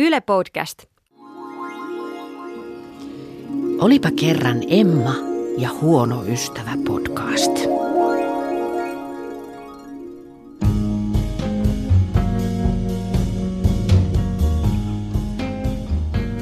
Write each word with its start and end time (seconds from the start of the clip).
Yle 0.00 0.20
Podcast. 0.20 0.84
Olipa 3.80 4.08
kerran 4.20 4.62
Emma 4.68 5.14
ja 5.58 5.70
huono 5.80 6.24
ystävä 6.24 6.70
podcast. 6.86 7.50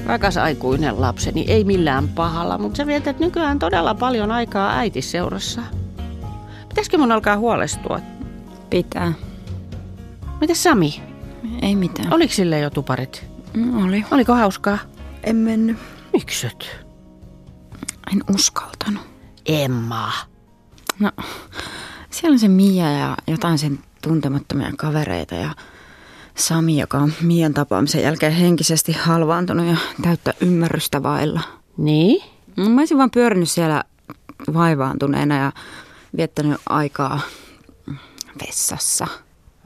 Rakas 0.07 0.37
aikuinen 0.37 1.01
lapseni, 1.01 1.45
ei 1.49 1.65
millään 1.65 2.09
pahalla, 2.09 2.59
mutta 2.59 2.77
sä 2.77 2.87
vietät 2.87 3.19
nykyään 3.19 3.59
todella 3.59 3.95
paljon 3.95 4.31
aikaa 4.31 4.77
äitisseurassa. 4.79 5.63
Pitäisikö 6.69 6.99
mun 6.99 7.13
alkaa 7.13 7.37
huolestua? 7.37 8.01
Pitää. 8.71 9.13
Mitäs 10.41 10.63
Sami? 10.63 11.03
Ei 11.63 11.77
mitään. 11.77 12.13
Oliko 12.13 12.33
sille 12.33 12.61
jo 12.61 12.71
tuparit? 12.71 13.36
Mm, 13.57 13.85
Oli. 13.85 14.05
Oliko 14.11 14.35
hauskaa? 14.35 14.79
En 15.25 15.37
mennyt. 15.37 15.77
Miksyt? 16.13 16.71
En 18.13 18.23
uskaltanut. 18.35 19.03
Emma. 19.47 20.13
No, 20.99 21.11
siellä 22.11 22.35
on 22.35 22.39
se 22.39 22.49
Mia 22.49 22.91
ja 22.93 23.17
jotain 23.27 23.59
sen 23.59 23.79
tuntemattomia 24.03 24.71
kavereita 24.79 25.35
ja 25.35 25.51
Sami, 26.35 26.81
joka 26.81 26.99
on 26.99 27.13
Mian 27.23 27.55
tapaamisen 27.55 28.03
jälkeen 28.03 28.33
henkisesti 28.33 28.93
halvaantunut 28.93 29.67
ja 29.67 29.77
täyttä 30.03 30.35
ymmärrystä 30.41 31.03
vailla. 31.03 31.41
Niin? 31.77 32.23
No, 32.57 32.69
Mä 32.69 32.81
olisin 32.81 32.99
vaan 32.99 33.11
pyörinyt 33.11 33.51
siellä 33.51 33.85
vaivaantuneena 34.55 35.37
ja 35.39 35.53
viettänyt 36.17 36.61
aikaa 36.69 37.21
vessassa. 38.47 39.07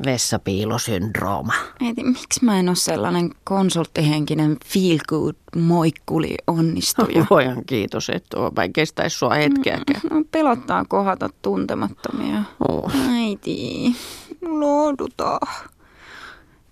Vessapiilosyndrooma. 0.05 1.53
Äiti, 1.83 2.05
miksi 2.05 2.45
mä 2.45 2.59
en 2.59 2.69
ole 2.69 2.77
sellainen 2.77 3.31
konsulttihenkinen 3.45 4.57
feel 4.65 4.99
good 5.09 5.35
moikkuli 5.57 6.35
onnistuja? 6.47 7.27
Voihan 7.31 7.65
kiitos, 7.67 8.11
että 8.11 8.37
tuo 8.37 8.51
mä 8.57 8.65
en 8.65 8.73
kestäisi 8.73 9.19
sua 9.19 9.35
hetkeäkään. 9.35 10.01
No, 10.11 10.23
pelottaa 10.31 10.85
kohdata 10.89 11.29
tuntemattomia. 11.43 12.43
Oh. 12.69 12.93
Äiti, 13.11 13.97
lohduta. 14.43 15.41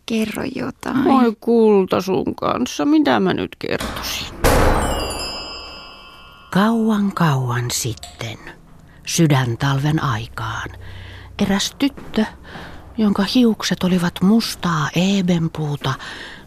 Kerro 0.06 0.42
jotain. 0.54 1.06
Oi 1.06 1.36
kulta 1.40 2.00
sun 2.00 2.34
kanssa, 2.34 2.84
mitä 2.84 3.20
mä 3.20 3.34
nyt 3.34 3.56
kertoisin? 3.58 4.26
Kauan 6.52 7.12
kauan 7.14 7.70
sitten, 7.70 8.38
sydäntalven 9.06 10.02
aikaan, 10.02 10.68
eräs 11.42 11.74
tyttö, 11.78 12.24
jonka 12.98 13.24
hiukset 13.34 13.84
olivat 13.84 14.20
mustaa 14.22 14.90
ebenpuuta 15.18 15.94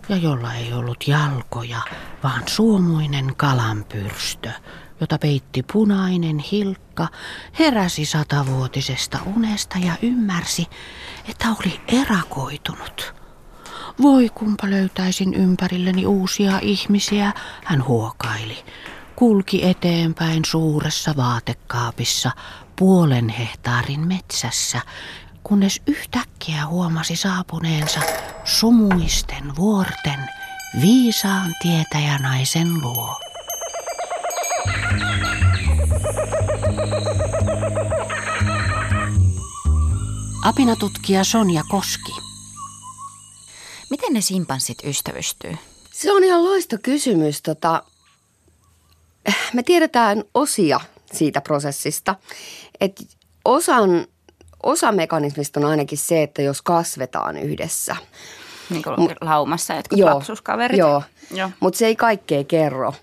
ja 0.10 0.16
jolla 0.16 0.54
ei 0.54 0.74
ollut 0.74 1.08
jalkoja, 1.08 1.82
vaan 2.24 2.44
suomuinen 2.48 3.36
kalanpyrstö, 3.36 4.52
jota 5.02 5.18
peitti 5.18 5.64
punainen 5.74 6.40
hilkka, 6.40 7.08
heräsi 7.60 8.06
satavuotisesta 8.06 9.20
unesta 9.36 9.78
ja 9.78 9.94
ymmärsi, 10.02 10.68
että 11.30 11.48
oli 11.60 11.82
erakoitunut. 11.88 13.14
Voi 14.02 14.30
kumpa 14.30 14.70
löytäisin 14.70 15.34
ympärilleni 15.34 16.06
uusia 16.06 16.60
ihmisiä, 16.62 17.34
hän 17.64 17.86
huokaili. 17.86 18.58
Kulki 19.16 19.66
eteenpäin 19.66 20.46
suuressa 20.46 21.14
vaatekaapissa 21.18 22.32
puolen 22.76 23.30
hehtaarin 23.30 24.08
metsässä, 24.08 24.82
kunnes 25.52 25.82
yhtäkkiä 25.88 26.68
huomasi 26.68 27.16
saapuneensa 27.16 28.00
sumuisten 28.44 29.56
vuorten 29.56 30.30
viisaan 30.82 31.56
tietäjänaisen 31.62 32.82
luo. 32.82 33.20
Apinatutkija 40.46 41.24
Sonja 41.24 41.64
Koski. 41.70 42.12
Miten 43.90 44.14
ne 44.14 44.22
simpanssit 44.22 44.78
ystävystyy? 44.84 45.58
Se 45.94 46.12
on 46.12 46.24
ihan 46.24 46.44
loisto 46.44 46.78
kysymys. 46.84 47.42
Tota, 47.42 47.84
me 49.54 49.64
tiedetään 49.64 50.24
osia 50.34 50.80
siitä 51.14 51.42
prosessista. 51.42 52.16
Et 52.81 53.08
osan, 53.46 54.08
osa 54.64 54.92
mekanismista 54.92 55.60
on 55.60 55.66
ainakin 55.66 55.98
se, 55.98 56.24
että 56.24 56.42
jos 56.42 56.62
kasvetaan 56.62 57.38
yhdessä. 57.38 57.96
Niin 58.70 58.84
kuin 58.84 59.16
laumassa 59.22 59.74
jotkut 59.74 60.00
Joo, 60.00 60.16
lapsuuskaverit. 60.16 60.78
Joo, 60.78 61.04
Joo. 61.32 61.50
mutta 61.60 61.78
se 61.78 61.86
ei 61.86 61.96
kaikkea 61.96 62.44
kerro. 62.44 62.94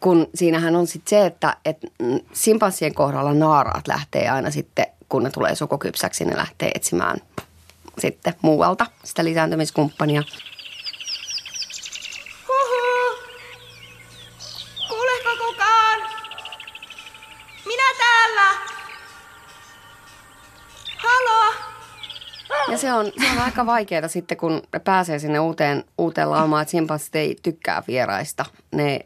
Kun 0.00 0.26
siinähän 0.34 0.76
on 0.76 0.86
sitten 0.86 1.10
se, 1.10 1.26
että 1.26 1.56
et 1.64 1.78
mm, 1.98 2.20
simpanssien 2.32 2.94
kohdalla 2.94 3.34
naaraat 3.34 3.88
lähtee 3.88 4.28
aina 4.28 4.50
sitten, 4.50 4.86
kun 5.08 5.22
ne 5.22 5.30
tulee 5.30 5.54
sukukypsäksi, 5.54 6.24
ne 6.24 6.36
lähtee 6.36 6.70
etsimään 6.74 7.18
sitten 7.98 8.34
muualta 8.42 8.86
sitä 9.04 9.24
lisääntymiskumppania. 9.24 10.22
Huhu! 12.48 13.18
Kuuleeko 14.88 15.44
kukaan? 15.46 15.98
Minä 17.66 17.94
täällä! 17.98 18.50
Halo! 20.96 21.54
Ja 22.70 22.78
se 22.78 22.87
on, 22.98 23.06
se 23.06 23.32
on 23.32 23.38
aika 23.38 23.66
vaikeaa 23.66 24.08
sitten, 24.08 24.36
kun 24.36 24.62
pääsee 24.84 25.18
sinne 25.18 25.40
uuteen, 25.40 25.84
uuteen 25.98 26.30
laumaan, 26.30 26.62
että 26.62 26.70
simpanssit 26.70 27.16
ei 27.16 27.36
tykkää 27.42 27.82
vieraista. 27.88 28.44
Ne, 28.74 29.00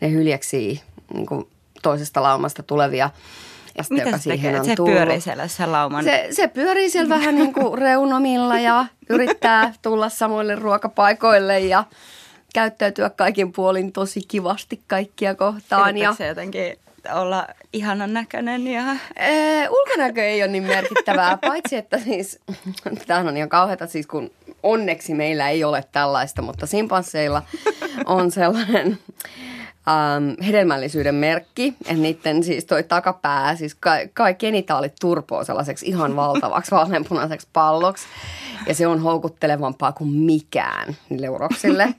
ne 0.00 0.10
hyljeksii 0.10 0.80
niin 1.14 1.26
kuin 1.26 1.48
toisesta 1.82 2.22
laumasta 2.22 2.62
tulevia. 2.62 3.10
Ja 3.78 3.82
sitten, 3.84 3.98
Mitä 3.98 4.08
joka 4.08 4.18
se 4.18 4.30
tekee? 4.30 4.58
on 4.60 4.64
Se 4.64 4.76
tullut. 4.76 4.94
pyörii 4.94 5.20
siellä 5.20 5.48
se 5.48 5.66
lauman. 5.66 6.04
Se, 6.04 6.28
se 6.30 6.48
pyörii 6.48 6.90
siellä 6.90 7.08
vähän 7.18 7.34
niin 7.34 7.52
kuin 7.54 7.78
reunomilla 7.78 8.58
ja 8.58 8.86
yrittää 9.08 9.72
tulla 9.82 10.08
samoille 10.08 10.54
ruokapaikoille 10.54 11.60
ja 11.60 11.84
käyttäytyä 12.54 13.10
kaikin 13.10 13.52
puolin 13.52 13.92
tosi 13.92 14.20
kivasti 14.28 14.80
kaikkia 14.86 15.34
kohtaan. 15.34 15.80
Ja, 15.96 16.08
Yritätkö 16.08 16.16
se 16.16 16.26
jotenkin 16.26 16.78
olla 17.12 17.46
ihanan 17.72 18.12
näköinen 18.12 18.66
ja... 18.66 18.82
Ee, 19.16 19.68
ulkonäkö 19.68 20.24
ei 20.24 20.42
ole 20.42 20.50
niin 20.50 20.62
merkittävää, 20.62 21.38
paitsi 21.46 21.76
että 21.76 21.98
siis, 21.98 22.40
tämähän 23.06 23.28
on 23.28 23.36
ihan 23.36 23.48
kauheata 23.48 23.86
siis 23.86 24.06
kun 24.06 24.30
onneksi 24.62 25.14
meillä 25.14 25.48
ei 25.48 25.64
ole 25.64 25.84
tällaista, 25.92 26.42
mutta 26.42 26.66
simpansseilla 26.66 27.42
on 28.06 28.30
sellainen 28.40 28.98
ähm, 29.88 30.42
hedelmällisyyden 30.46 31.14
merkki, 31.14 31.74
että 31.80 31.94
niiden 31.94 32.44
siis 32.44 32.64
toi 32.64 32.82
takapää, 32.82 33.56
siis 33.56 33.74
ka- 33.74 34.08
kaikki 34.14 34.46
genitaalit 34.46 34.94
turpoo 35.00 35.44
sellaiseksi 35.44 35.86
ihan 35.86 36.16
valtavaksi 36.16 36.70
vaaleanpunaiseksi 36.70 37.48
palloksi 37.52 38.06
ja 38.66 38.74
se 38.74 38.86
on 38.86 39.02
houkuttelevampaa 39.02 39.92
kuin 39.92 40.10
mikään 40.10 40.96
niille 41.08 41.28
uroksille. 41.28 41.94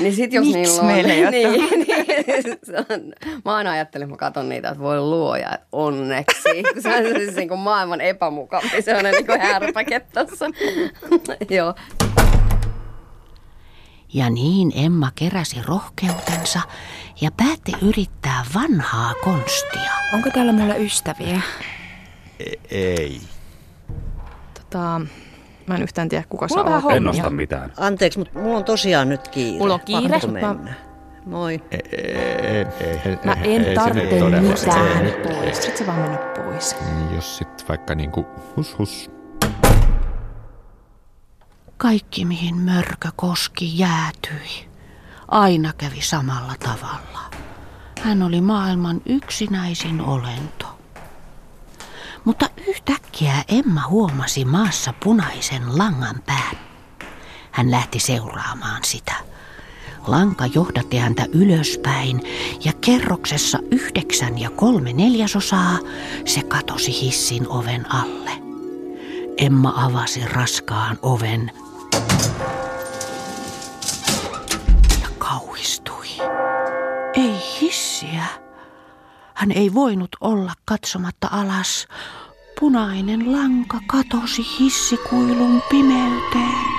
Niin 0.00 0.14
sit 0.14 0.32
jos 0.32 0.46
niillä 0.46 0.80
on... 0.80 0.86
meillä 0.86 1.12
ei 1.12 1.30
niin, 1.30 1.70
niin, 1.70 2.58
se 2.62 2.76
on, 2.94 3.12
mä 3.44 3.54
aina 3.54 3.70
ajattelen, 3.70 4.10
mä 4.10 4.16
katson 4.16 4.48
niitä, 4.48 4.68
että 4.68 4.82
voi 4.82 5.00
luoja, 5.00 5.54
että 5.54 5.66
onneksi. 5.72 6.62
Kun 6.72 6.82
se 6.82 6.96
on 6.96 7.04
siis 7.20 7.36
niin 7.36 7.48
kuin 7.48 7.60
maailman 7.60 8.00
epämukavin, 8.00 8.82
se 8.82 8.96
on 8.96 9.04
niin 9.04 9.26
kuin 9.26 9.40
härpäke 9.40 10.00
tossa. 10.00 10.46
Joo. 11.50 11.74
Ja 14.14 14.30
niin 14.30 14.72
Emma 14.76 15.10
keräsi 15.14 15.56
rohkeutensa 15.66 16.60
ja 17.20 17.30
päätti 17.36 17.72
yrittää 17.82 18.44
vanhaa 18.54 19.14
konstia. 19.24 19.90
Onko 20.14 20.30
täällä 20.30 20.52
mulla 20.52 20.74
ystäviä? 20.74 21.40
Ei. 22.70 23.20
Tota, 24.54 25.00
mä 25.72 25.76
en 25.76 25.82
yhtään 25.82 26.08
tiedä, 26.08 26.24
kuka 26.28 26.46
Mulla 26.50 26.80
saa. 26.80 26.92
En 26.92 27.04
nosta 27.04 27.30
mitään. 27.30 27.72
Anteeksi, 27.76 28.18
mutta 28.18 28.38
mulla 28.38 28.58
on 28.58 28.64
tosiaan 28.64 29.08
nyt 29.08 29.28
kiire. 29.28 29.58
Mulla 29.58 29.74
on 29.74 29.80
kiire, 29.80 30.20
mä-. 30.26 30.74
Moi. 31.26 31.62
Ei, 31.70 31.80
ei, 31.92 32.66
ei, 32.80 33.00
ei, 33.04 33.18
Mä 33.24 33.32
ei, 33.32 33.54
en 33.56 33.64
se 33.64 33.74
tarvitse 33.74 34.20
mitään 34.40 35.12
pois. 35.22 35.62
Sit 35.62 35.76
se 35.76 35.86
vaan 35.86 35.98
mennä 35.98 36.16
pois. 36.16 36.76
Niin, 36.80 37.14
Jos 37.14 37.38
sit 37.38 37.68
vaikka 37.68 37.94
niinku 37.94 38.26
hus 38.56 38.78
hus. 38.78 39.10
Kaikki, 41.76 42.24
mihin 42.24 42.56
mörkö 42.56 43.08
koski, 43.16 43.78
jäätyi. 43.78 44.68
Aina 45.28 45.72
kävi 45.78 46.00
samalla 46.00 46.54
tavalla. 46.64 47.30
Hän 48.02 48.22
oli 48.22 48.40
maailman 48.40 49.00
yksinäisin 49.06 50.00
olento. 50.00 50.66
Mutta 52.24 52.46
Yhtäkkiä 53.12 53.58
Emma 53.58 53.82
huomasi 53.88 54.44
maassa 54.44 54.94
punaisen 55.04 55.78
langan 55.78 56.22
pään. 56.26 56.56
Hän 57.50 57.70
lähti 57.70 57.98
seuraamaan 58.00 58.84
sitä. 58.84 59.14
Lanka 60.06 60.46
johdatti 60.46 60.96
häntä 60.96 61.26
ylöspäin 61.32 62.22
ja 62.64 62.72
kerroksessa 62.80 63.58
yhdeksän 63.70 64.38
ja 64.38 64.50
kolme 64.50 64.92
neljäsosaa 64.92 65.78
se 66.24 66.42
katosi 66.42 67.00
hissin 67.00 67.48
oven 67.48 67.94
alle. 67.94 68.30
Emma 69.36 69.72
avasi 69.76 70.26
raskaan 70.26 70.98
oven 71.02 71.50
ja 75.02 75.08
kauhistui. 75.18 76.08
Ei 77.14 77.34
hissiä. 77.60 78.24
Hän 79.34 79.52
ei 79.52 79.74
voinut 79.74 80.16
olla 80.20 80.52
katsomatta 80.64 81.28
alas. 81.30 81.86
Punainen 82.60 83.32
lanka 83.32 83.80
katosi 83.86 84.42
hissikuilun 84.60 85.62
pimeyteen. 85.70 86.72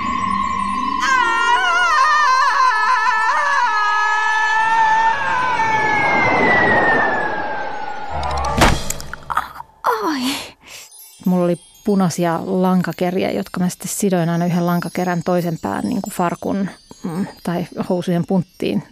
Mulla 11.26 11.44
oli 11.44 11.56
punaisia 11.84 12.40
lankakeriä, 12.44 13.30
jotka 13.30 13.60
mä 13.60 13.68
sitten 13.68 13.88
sidoin 13.88 14.28
aina 14.28 14.46
yhden 14.46 14.66
lankakerän 14.66 15.22
toisen 15.24 15.58
pään 15.62 15.84
niin 15.84 16.02
kuin 16.02 16.14
farkun 16.14 16.68
mm, 17.04 17.26
tai 17.42 17.66
housujen 17.88 18.26
punttiin. 18.26 18.82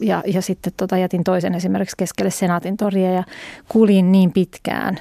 Ja, 0.00 0.22
ja 0.26 0.42
sitten 0.42 0.72
tota, 0.76 0.98
jätin 0.98 1.24
toisen 1.24 1.54
esimerkiksi 1.54 1.96
keskelle 1.96 2.30
Senaatin 2.30 2.76
toria 2.76 3.12
ja 3.12 3.24
kuulin 3.68 4.12
niin 4.12 4.32
pitkään, 4.32 4.98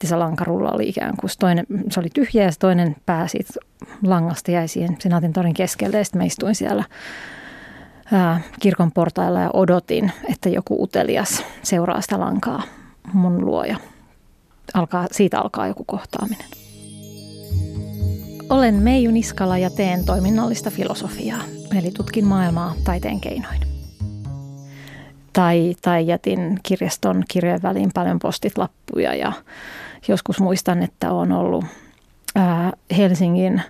että 0.00 0.08
se 0.08 0.16
lankarulla 0.16 0.70
oli 0.70 0.88
ikään 0.88 1.16
kuin 1.20 1.30
toinen, 1.38 1.66
se 1.90 2.00
oli 2.00 2.08
tyhjä 2.14 2.44
ja 2.44 2.52
se 2.52 2.58
toinen 2.58 2.96
pää 3.06 3.28
siitä 3.28 3.52
langasta 4.02 4.50
jäi 4.50 4.68
siihen 4.68 4.96
Senaatin 4.98 5.32
torin 5.32 5.54
keskelle 5.54 5.98
ja 5.98 6.04
sitten 6.04 6.20
mä 6.20 6.24
istuin 6.24 6.54
siellä 6.54 6.84
ää, 8.12 8.40
kirkon 8.60 8.92
portailla 8.92 9.40
ja 9.40 9.50
odotin, 9.52 10.12
että 10.32 10.48
joku 10.48 10.82
utelias 10.82 11.44
seuraa 11.62 12.00
sitä 12.00 12.20
lankaa 12.20 12.62
mun 13.12 13.44
luoja 13.44 13.76
alkaa, 14.74 15.06
siitä 15.10 15.40
alkaa 15.40 15.68
joku 15.68 15.84
kohtaaminen. 15.86 16.46
Olen 18.50 18.74
Meiju 18.74 19.10
Niskala 19.10 19.58
ja 19.58 19.70
teen 19.70 20.04
toiminnallista 20.04 20.70
filosofiaa, 20.70 21.42
eli 21.78 21.90
tutkin 21.90 22.24
maailmaa 22.24 22.74
taiteen 22.84 23.20
keinoin. 23.20 23.60
Tai, 25.32 25.74
tai 25.82 26.06
jätin 26.06 26.58
kirjaston 26.62 27.22
kirjojen 27.28 27.62
väliin 27.62 27.90
paljon 27.94 28.18
postitlappuja 28.18 29.14
ja 29.14 29.32
joskus 30.08 30.40
muistan, 30.40 30.82
että 30.82 31.12
on 31.12 31.32
ollut 31.32 31.64
ää, 32.34 32.72
Helsingin 32.96 33.62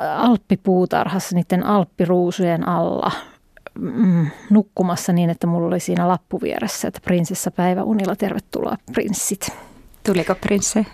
alppipuutarhassa 0.00 1.36
niiden 1.36 1.66
alppiruusujen 1.66 2.68
alla 2.68 3.12
mm, 3.78 4.26
nukkumassa 4.50 5.12
niin, 5.12 5.30
että 5.30 5.46
mulla 5.46 5.66
oli 5.66 5.80
siinä 5.80 6.08
lappu 6.08 6.40
vieressä, 6.40 6.88
että 6.88 7.00
prinsessa 7.04 7.50
päiväunilla, 7.50 8.16
tervetuloa 8.16 8.76
prinssit. 8.92 9.48
Tuliko 10.06 10.34
prinssi? 10.34 10.86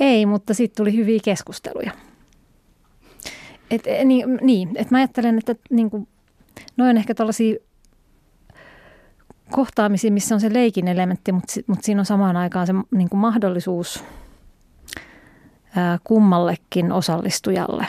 Ei, 0.00 0.26
mutta 0.26 0.54
sitten 0.54 0.76
tuli 0.76 0.96
hyviä 0.96 1.20
keskusteluja. 1.24 1.90
Et, 3.70 3.86
e, 3.86 4.04
niin, 4.04 4.38
niin 4.42 4.68
että 4.68 4.94
mä 4.94 4.98
ajattelen, 4.98 5.38
että 5.38 5.54
niin 5.70 5.90
kuin, 5.90 6.08
noin 6.76 6.96
ehkä 6.96 7.14
tällaisia 7.14 7.56
kohtaamisia, 9.50 10.12
missä 10.12 10.34
on 10.34 10.40
se 10.40 10.52
leikin 10.52 10.88
elementti, 10.88 11.32
mutta, 11.32 11.54
mutta 11.66 11.84
siinä 11.84 12.00
on 12.00 12.06
samaan 12.06 12.36
aikaan 12.36 12.66
se 12.66 12.72
niin 12.90 13.08
kuin 13.08 13.20
mahdollisuus 13.20 14.04
ää, 15.76 15.98
kummallekin 16.04 16.92
osallistujalle 16.92 17.86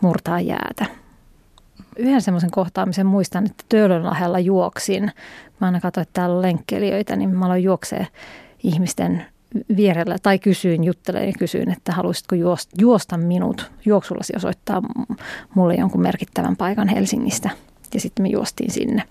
murtaa 0.00 0.40
jäätä. 0.40 0.86
Yhden 1.96 2.22
semmoisen 2.22 2.50
kohtaamisen 2.50 3.06
muistan, 3.06 3.46
että 3.46 3.64
Töölönlahdella 3.68 4.38
juoksin. 4.38 5.12
Mä 5.60 5.66
aina 5.66 5.80
katsoin, 5.80 6.02
että 6.02 6.12
täällä 6.12 6.36
on 6.36 6.42
lenkkelijöitä, 6.42 7.16
niin 7.16 7.36
mä 7.36 7.46
aloin 7.46 7.62
juoksee 7.62 8.06
ihmisten 8.62 9.26
vierellä 9.76 10.16
tai 10.22 10.38
kysyin, 10.38 10.84
juttelen 10.84 11.26
ja 11.26 11.32
kysyin, 11.38 11.70
että 11.70 11.92
haluaisitko 11.92 12.34
juosta, 12.34 12.76
juosta 12.80 13.16
minut 13.16 13.70
juoksullasi 13.84 14.32
osoittaa 14.36 14.82
mulle 15.54 15.74
jonkun 15.74 16.00
merkittävän 16.00 16.56
paikan 16.56 16.88
Helsingistä. 16.88 17.50
Ja 17.94 18.00
sitten 18.00 18.22
me 18.22 18.28
juostiin 18.28 18.70
sinne. 18.70 19.02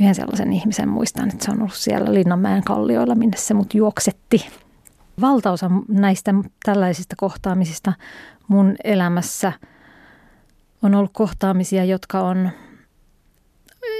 Yhden 0.00 0.14
sellaisen 0.14 0.52
ihmisen 0.52 0.88
muistan, 0.88 1.28
että 1.28 1.44
se 1.44 1.50
on 1.50 1.58
ollut 1.60 1.74
siellä 1.74 2.14
Linnanmäen 2.14 2.64
kallioilla, 2.64 3.14
minne 3.14 3.36
se 3.36 3.54
mut 3.54 3.74
juoksetti. 3.74 4.46
Valtaosa 5.20 5.70
näistä 5.88 6.34
tällaisista 6.64 7.16
kohtaamisista 7.16 7.92
mun 8.48 8.76
elämässä 8.84 9.52
on 10.82 10.94
ollut 10.94 11.10
kohtaamisia, 11.12 11.84
jotka 11.84 12.20
on 12.20 12.50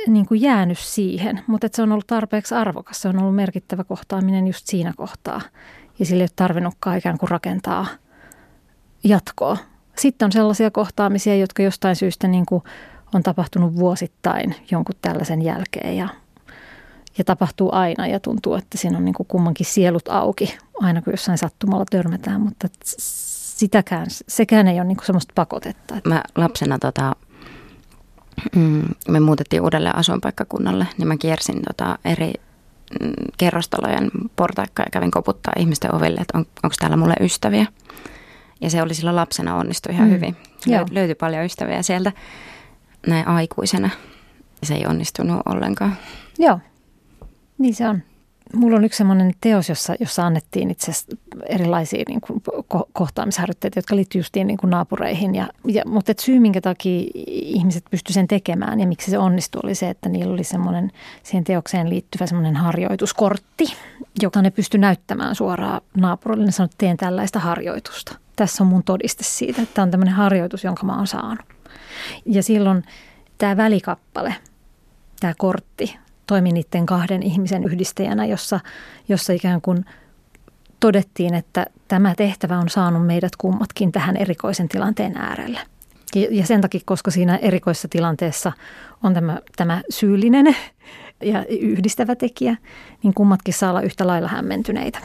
niin 0.07 0.27
kuin 0.27 0.41
jäänyt 0.41 0.79
siihen, 0.79 1.41
mutta 1.47 1.69
se 1.73 1.83
on 1.83 1.93
ollut 1.93 2.07
tarpeeksi 2.07 2.55
arvokas. 2.55 3.03
Se 3.03 3.09
on 3.09 3.19
ollut 3.19 3.37
merkittävä 3.37 3.85
kohtaaminen 3.85 4.47
just 4.47 4.67
siinä 4.67 4.93
kohtaa 4.97 5.41
ja 5.99 6.07
sille 6.07 6.23
ei 6.23 6.25
ole 6.25 6.31
tarvinnutkaan 6.37 6.99
ikään 6.99 7.19
kuin 7.19 7.31
rakentaa 7.31 7.87
jatkoa. 9.05 9.57
Sitten 9.97 10.27
on 10.27 10.33
sellaisia 10.33 10.71
kohtaamisia, 10.71 11.37
jotka 11.37 11.63
jostain 11.63 11.97
syystä 11.97 12.29
niin 12.29 12.47
kuin 12.47 12.63
on 13.15 13.23
tapahtunut 13.23 13.77
vuosittain 13.77 14.55
jonkun 14.71 14.95
tällaisen 15.03 15.43
jälkeen 15.43 15.97
ja, 15.97 16.09
ja 17.19 17.25
tapahtuu 17.25 17.71
aina 17.73 18.07
ja 18.07 18.21
tuntuu, 18.21 18.55
että 18.55 18.79
siinä 18.79 18.99
on 18.99 19.05
niin 19.05 19.15
kuin 19.15 19.27
kummankin 19.27 19.67
sielut 19.67 20.09
auki 20.09 20.59
aina 20.81 21.03
kun 21.03 21.13
jossain 21.13 21.39
sattumalla 21.39 21.85
törmätään, 21.91 22.41
mutta 22.41 22.69
sitäkään, 23.59 24.07
sekään 24.29 24.69
ei 24.69 24.81
ole 24.81 24.85
niin 24.85 24.97
kuin 24.97 25.07
semmoista 25.07 25.33
pakotetta. 25.35 25.95
Mä 26.05 26.23
lapsena 26.37 26.79
tota, 26.79 27.17
mm, 28.57 28.83
me 29.09 29.21
muutettiin 29.21 29.63
uudelle 29.63 29.91
asuinpaikkakunnalle, 29.95 30.87
niin 30.99 31.09
mä 31.09 31.17
kiersin 31.17 31.63
tota 31.63 31.99
eri 32.05 32.33
mm, 33.01 33.13
kerrostalojen 33.39 34.11
portaikkaa 34.37 34.85
ja 34.87 34.91
kävin 34.91 35.11
koputtaa 35.11 35.53
ihmisten 35.59 35.95
oville, 35.95 36.21
että 36.21 36.39
on, 36.39 36.47
onko 36.63 36.75
täällä 36.79 36.97
mulle 36.97 37.15
ystäviä. 37.21 37.67
Ja 38.61 38.71
se 38.71 38.83
oli 38.83 38.95
silloin 38.95 39.17
lapsena 39.17 39.57
onnistui 39.57 39.95
ihan 39.95 40.09
mm. 40.09 40.15
hyvin. 40.15 40.37
Löy- 40.67 40.87
löytyi 40.91 41.15
paljon 41.15 41.45
ystäviä 41.45 41.83
sieltä 41.83 42.13
näin 43.07 43.29
aikuisena. 43.29 43.91
Se 44.63 44.75
ei 44.75 44.87
onnistunut 44.87 45.43
ollenkaan. 45.47 45.97
Joo, 46.39 46.59
niin 47.59 47.75
se 47.75 47.89
on. 47.89 48.03
Mulla 48.55 48.77
on 48.77 48.85
yksi 48.85 48.97
sellainen 48.97 49.33
teos, 49.41 49.69
jossa, 49.69 49.95
jossa 50.01 50.27
annettiin 50.27 50.71
itse 50.71 50.91
asiassa 50.91 51.17
erilaisia 51.47 52.03
niin 52.09 52.21
kuin, 52.21 52.43
ko- 52.75 52.89
kohtaamisharjoitteita, 52.93 53.79
jotka 53.79 53.97
liittyy 53.97 54.19
justiin 54.19 54.47
niin 54.47 54.57
kuin 54.57 54.71
naapureihin. 54.71 55.35
Ja, 55.35 55.49
ja, 55.65 55.83
mutta 55.87 56.13
et 56.13 56.19
syy, 56.19 56.41
minkä 56.41 56.61
takia 56.61 57.11
ihmiset 57.27 57.85
pystyivät 57.91 58.15
sen 58.15 58.29
tekemään 58.29 58.81
ja 58.81 58.87
miksi 58.87 59.11
se 59.11 59.19
onnistui, 59.19 59.61
oli 59.65 59.75
se, 59.75 59.91
että 59.91 60.09
niillä 60.09 60.33
oli 60.33 60.45
semmoinen 60.45 60.93
siihen 61.23 61.45
teokseen 61.45 61.91
liittyvä 61.91 62.27
semmoinen 62.27 62.57
harjoituskortti, 62.57 63.65
joka 64.23 64.43
ne 64.43 64.51
pystyi 64.51 64.81
näyttämään 64.81 65.35
suoraan 65.35 65.81
naapurille. 65.97 66.45
Ne 66.47 66.53
sanoi, 66.53 66.65
että 66.67 66.79
teen 66.79 66.97
tällaista 66.97 67.39
harjoitusta. 67.39 68.19
Tässä 68.37 68.65
on 68.65 68.69
mun 68.69 68.83
todiste 68.83 69.25
siitä, 69.25 69.63
että 69.63 69.75
tämä 69.75 69.83
on 69.83 69.91
tämmöinen 69.91 70.15
harjoitus, 70.15 70.65
jonka 70.65 70.87
mä 70.87 70.97
oon 70.97 71.07
saanut. 71.07 71.58
Ja 72.27 72.43
silloin 72.43 72.85
tämä 73.39 73.57
välikappale, 73.57 74.35
tämä 75.21 75.35
kortti, 75.39 75.97
toimi 76.27 76.53
niiden 76.53 76.87
kahden 76.87 77.23
ihmisen 77.23 77.65
yhdistäjänä, 77.65 78.27
jossa, 78.27 78.61
jossa 79.09 79.33
ikään 79.33 79.61
kuin 79.61 79.85
todettiin, 80.81 81.35
että 81.35 81.67
tämä 81.89 82.15
tehtävä 82.15 82.59
on 82.59 82.69
saanut 82.69 83.07
meidät 83.07 83.37
kummatkin 83.37 83.93
tähän 83.93 84.17
erikoisen 84.17 84.69
tilanteen 84.69 85.17
äärelle. 85.17 85.61
Ja, 86.31 86.47
sen 86.47 86.61
takia, 86.61 86.81
koska 86.85 87.11
siinä 87.11 87.37
erikoisessa 87.37 87.89
tilanteessa 87.89 88.53
on 89.03 89.15
tämä, 89.15 89.39
tämä 89.57 89.83
syyllinen 89.91 90.57
ja 91.23 91.45
yhdistävä 91.47 92.17
tekijä, 92.17 92.57
niin 93.03 93.15
kummatkin 93.15 93.55
saa 93.55 93.71
olla 93.71 93.81
yhtä 93.81 94.07
lailla 94.07 94.29
hämmentyneitä. 94.29 94.99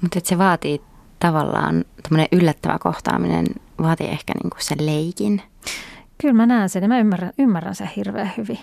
Mutta 0.00 0.20
se 0.24 0.38
vaatii 0.38 0.80
tavallaan, 1.20 1.84
tämmöinen 2.02 2.28
yllättävä 2.32 2.78
kohtaaminen 2.78 3.46
vaatii 3.82 4.08
ehkä 4.08 4.32
niinku 4.42 4.56
sen 4.60 4.86
leikin. 4.86 5.42
Kyllä 6.20 6.34
mä 6.34 6.46
näen 6.46 6.68
sen 6.68 6.82
ja 6.82 6.88
mä 6.88 6.98
ymmärrän, 6.98 7.32
ymmärrän 7.38 7.74
sen 7.74 7.90
hirveän 7.96 8.32
hyvin. 8.36 8.58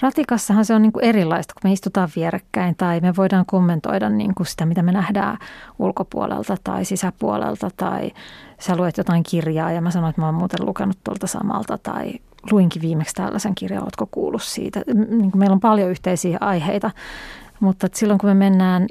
Ratikassahan 0.00 0.64
se 0.64 0.74
on 0.74 0.82
niin 0.82 0.92
kuin 0.92 1.04
erilaista, 1.04 1.54
kun 1.54 1.70
me 1.70 1.72
istutaan 1.72 2.08
vierekkäin 2.16 2.76
tai 2.76 3.00
me 3.00 3.16
voidaan 3.16 3.46
kommentoida 3.46 4.10
niin 4.10 4.34
kuin 4.34 4.46
sitä, 4.46 4.66
mitä 4.66 4.82
me 4.82 4.92
nähdään 4.92 5.38
ulkopuolelta 5.78 6.56
tai 6.64 6.84
sisäpuolelta 6.84 7.70
tai 7.76 8.10
sä 8.58 8.76
luet 8.76 8.96
jotain 8.96 9.22
kirjaa 9.22 9.72
ja 9.72 9.80
mä 9.80 9.90
sanoin, 9.90 10.10
että 10.10 10.20
mä 10.22 10.26
oon 10.26 10.34
muuten 10.34 10.66
lukenut 10.66 10.98
tuolta 11.04 11.26
samalta 11.26 11.78
tai 11.78 12.12
luinkin 12.50 12.82
viimeksi 12.82 13.14
tällaisen 13.14 13.54
kirjan, 13.54 13.84
ootko 13.84 14.08
kuullut 14.10 14.42
siitä. 14.42 14.82
Niin 14.94 15.30
kuin 15.30 15.38
meillä 15.38 15.54
on 15.54 15.60
paljon 15.60 15.90
yhteisiä 15.90 16.38
aiheita, 16.40 16.90
mutta 17.60 17.88
silloin 17.94 18.18
kun 18.18 18.30
me 18.30 18.34
mennään 18.34 18.86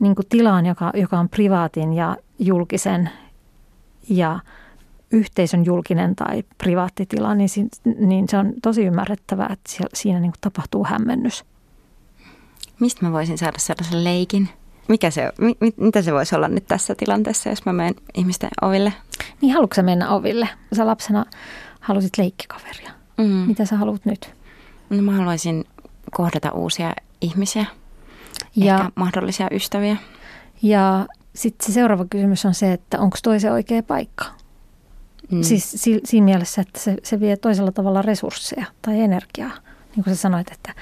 niin 0.00 0.14
kuin 0.14 0.26
tilaan, 0.28 0.66
joka, 0.66 0.90
joka 0.94 1.18
on 1.18 1.28
privaatin 1.28 1.92
ja 1.92 2.16
julkisen 2.38 3.10
ja– 4.10 4.40
yhteisön 5.12 5.64
julkinen 5.64 6.16
tai 6.16 6.42
privaattitila, 6.58 7.34
niin, 7.34 7.48
niin 7.98 8.28
se 8.28 8.36
on 8.36 8.52
tosi 8.62 8.84
ymmärrettävää, 8.84 9.48
että 9.52 9.88
siinä 9.94 10.20
niin 10.20 10.32
kuin 10.32 10.40
tapahtuu 10.40 10.84
hämmennys. 10.84 11.44
Mistä 12.80 13.06
mä 13.06 13.12
voisin 13.12 13.38
saada 13.38 13.58
sellaisen 13.58 14.04
leikin? 14.04 14.48
Mikä 14.88 15.10
se, 15.10 15.32
mit, 15.38 15.76
mitä 15.76 16.02
se 16.02 16.12
voisi 16.12 16.36
olla 16.36 16.48
nyt 16.48 16.66
tässä 16.66 16.94
tilanteessa, 16.94 17.48
jos 17.48 17.64
mä 17.64 17.72
menen 17.72 17.94
ihmisten 18.14 18.50
oville? 18.62 18.92
Niin, 19.40 19.52
haluatko 19.52 19.74
sä 19.74 19.82
mennä 19.82 20.10
oville? 20.10 20.48
Sä 20.72 20.86
lapsena 20.86 21.24
halusit 21.80 22.18
leikkikaveria. 22.18 22.90
Mm. 23.18 23.24
Mitä 23.24 23.64
sä 23.64 23.76
haluat 23.76 24.04
nyt? 24.04 24.34
No 24.90 25.02
mä 25.02 25.12
haluaisin 25.12 25.64
kohdata 26.10 26.52
uusia 26.52 26.92
ihmisiä, 27.20 27.66
ja, 28.56 28.74
ehkä 28.74 28.90
mahdollisia 28.94 29.48
ystäviä. 29.50 29.96
Ja 30.62 31.06
sitten 31.34 31.66
se 31.66 31.72
seuraava 31.72 32.04
kysymys 32.10 32.44
on 32.46 32.54
se, 32.54 32.72
että 32.72 33.00
onko 33.00 33.16
toi 33.22 33.40
se 33.40 33.50
oikea 33.52 33.82
paikka? 33.82 34.24
Mm. 35.30 35.42
Siis 35.42 35.70
si, 35.76 36.00
siinä 36.04 36.24
mielessä, 36.24 36.60
että 36.62 36.80
se, 36.80 36.96
se 37.02 37.20
vie 37.20 37.36
toisella 37.36 37.72
tavalla 37.72 38.02
resursseja 38.02 38.66
tai 38.82 39.00
energiaa. 39.00 39.50
Niin 39.96 40.04
kuin 40.04 40.14
sä 40.16 40.20
sanoit, 40.20 40.52
että 40.52 40.74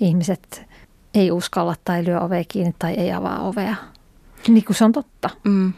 ihmiset 0.00 0.66
ei 1.14 1.30
uskalla 1.30 1.74
tai 1.84 2.04
lyö 2.04 2.20
ovea 2.20 2.44
kiinni 2.48 2.74
tai 2.78 2.94
ei 2.94 3.12
avaa 3.12 3.40
ovea. 3.48 3.74
Niin 4.48 4.64
kuin 4.64 4.76
se 4.76 4.84
on 4.84 4.92
totta. 4.92 5.30
Mm. 5.44 5.72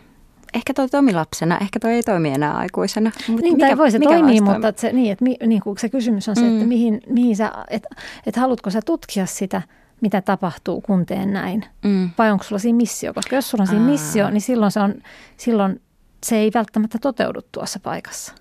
Ehkä 0.54 0.74
toi 0.74 0.88
toimi 0.88 1.12
lapsena, 1.12 1.58
ehkä 1.58 1.80
toi 1.80 1.92
ei 1.92 2.02
toimi 2.02 2.28
enää 2.28 2.56
aikuisena. 2.56 3.10
Mut 3.28 3.40
Niin, 3.40 3.54
mikä- 3.54 3.66
tai 3.66 3.78
voi 3.78 3.90
se 3.90 3.98
mikä 3.98 4.10
toimii, 4.12 4.40
mutta 4.40 4.68
että 4.68 4.80
se, 4.80 4.92
niin, 4.92 5.12
että, 5.12 5.24
niin 5.46 5.60
kuin 5.62 5.78
se 5.78 5.88
kysymys 5.88 6.28
on 6.28 6.36
se, 6.36 6.46
että 6.48 6.62
Mm. 6.62 6.68
mihin, 6.68 7.00
mihin 7.08 7.36
sä, 7.36 7.52
että, 7.70 7.88
että 8.26 8.40
haluatko 8.40 8.70
sä 8.70 8.80
tutkia 8.86 9.26
sitä, 9.26 9.62
mitä 10.00 10.20
tapahtuu, 10.20 10.80
kun 10.80 11.06
teen 11.06 11.32
näin. 11.32 11.64
Mm. 11.84 12.10
Vai 12.18 12.30
onko 12.30 12.44
sulla 12.44 12.58
siinä 12.58 12.76
missio? 12.76 13.14
Koska 13.14 13.36
jos 13.36 13.50
sulla 13.50 13.62
on 13.62 13.68
siinä 13.68 13.84
Aa. 13.84 13.90
missio, 13.90 14.30
niin 14.30 14.40
silloin 14.40 14.72
se, 14.72 14.80
on, 14.80 14.94
silloin 15.36 15.80
se 16.24 16.36
ei 16.36 16.50
välttämättä 16.54 16.98
toteudu 16.98 17.40
tuossa 17.52 17.80
paikassa. 17.80 18.34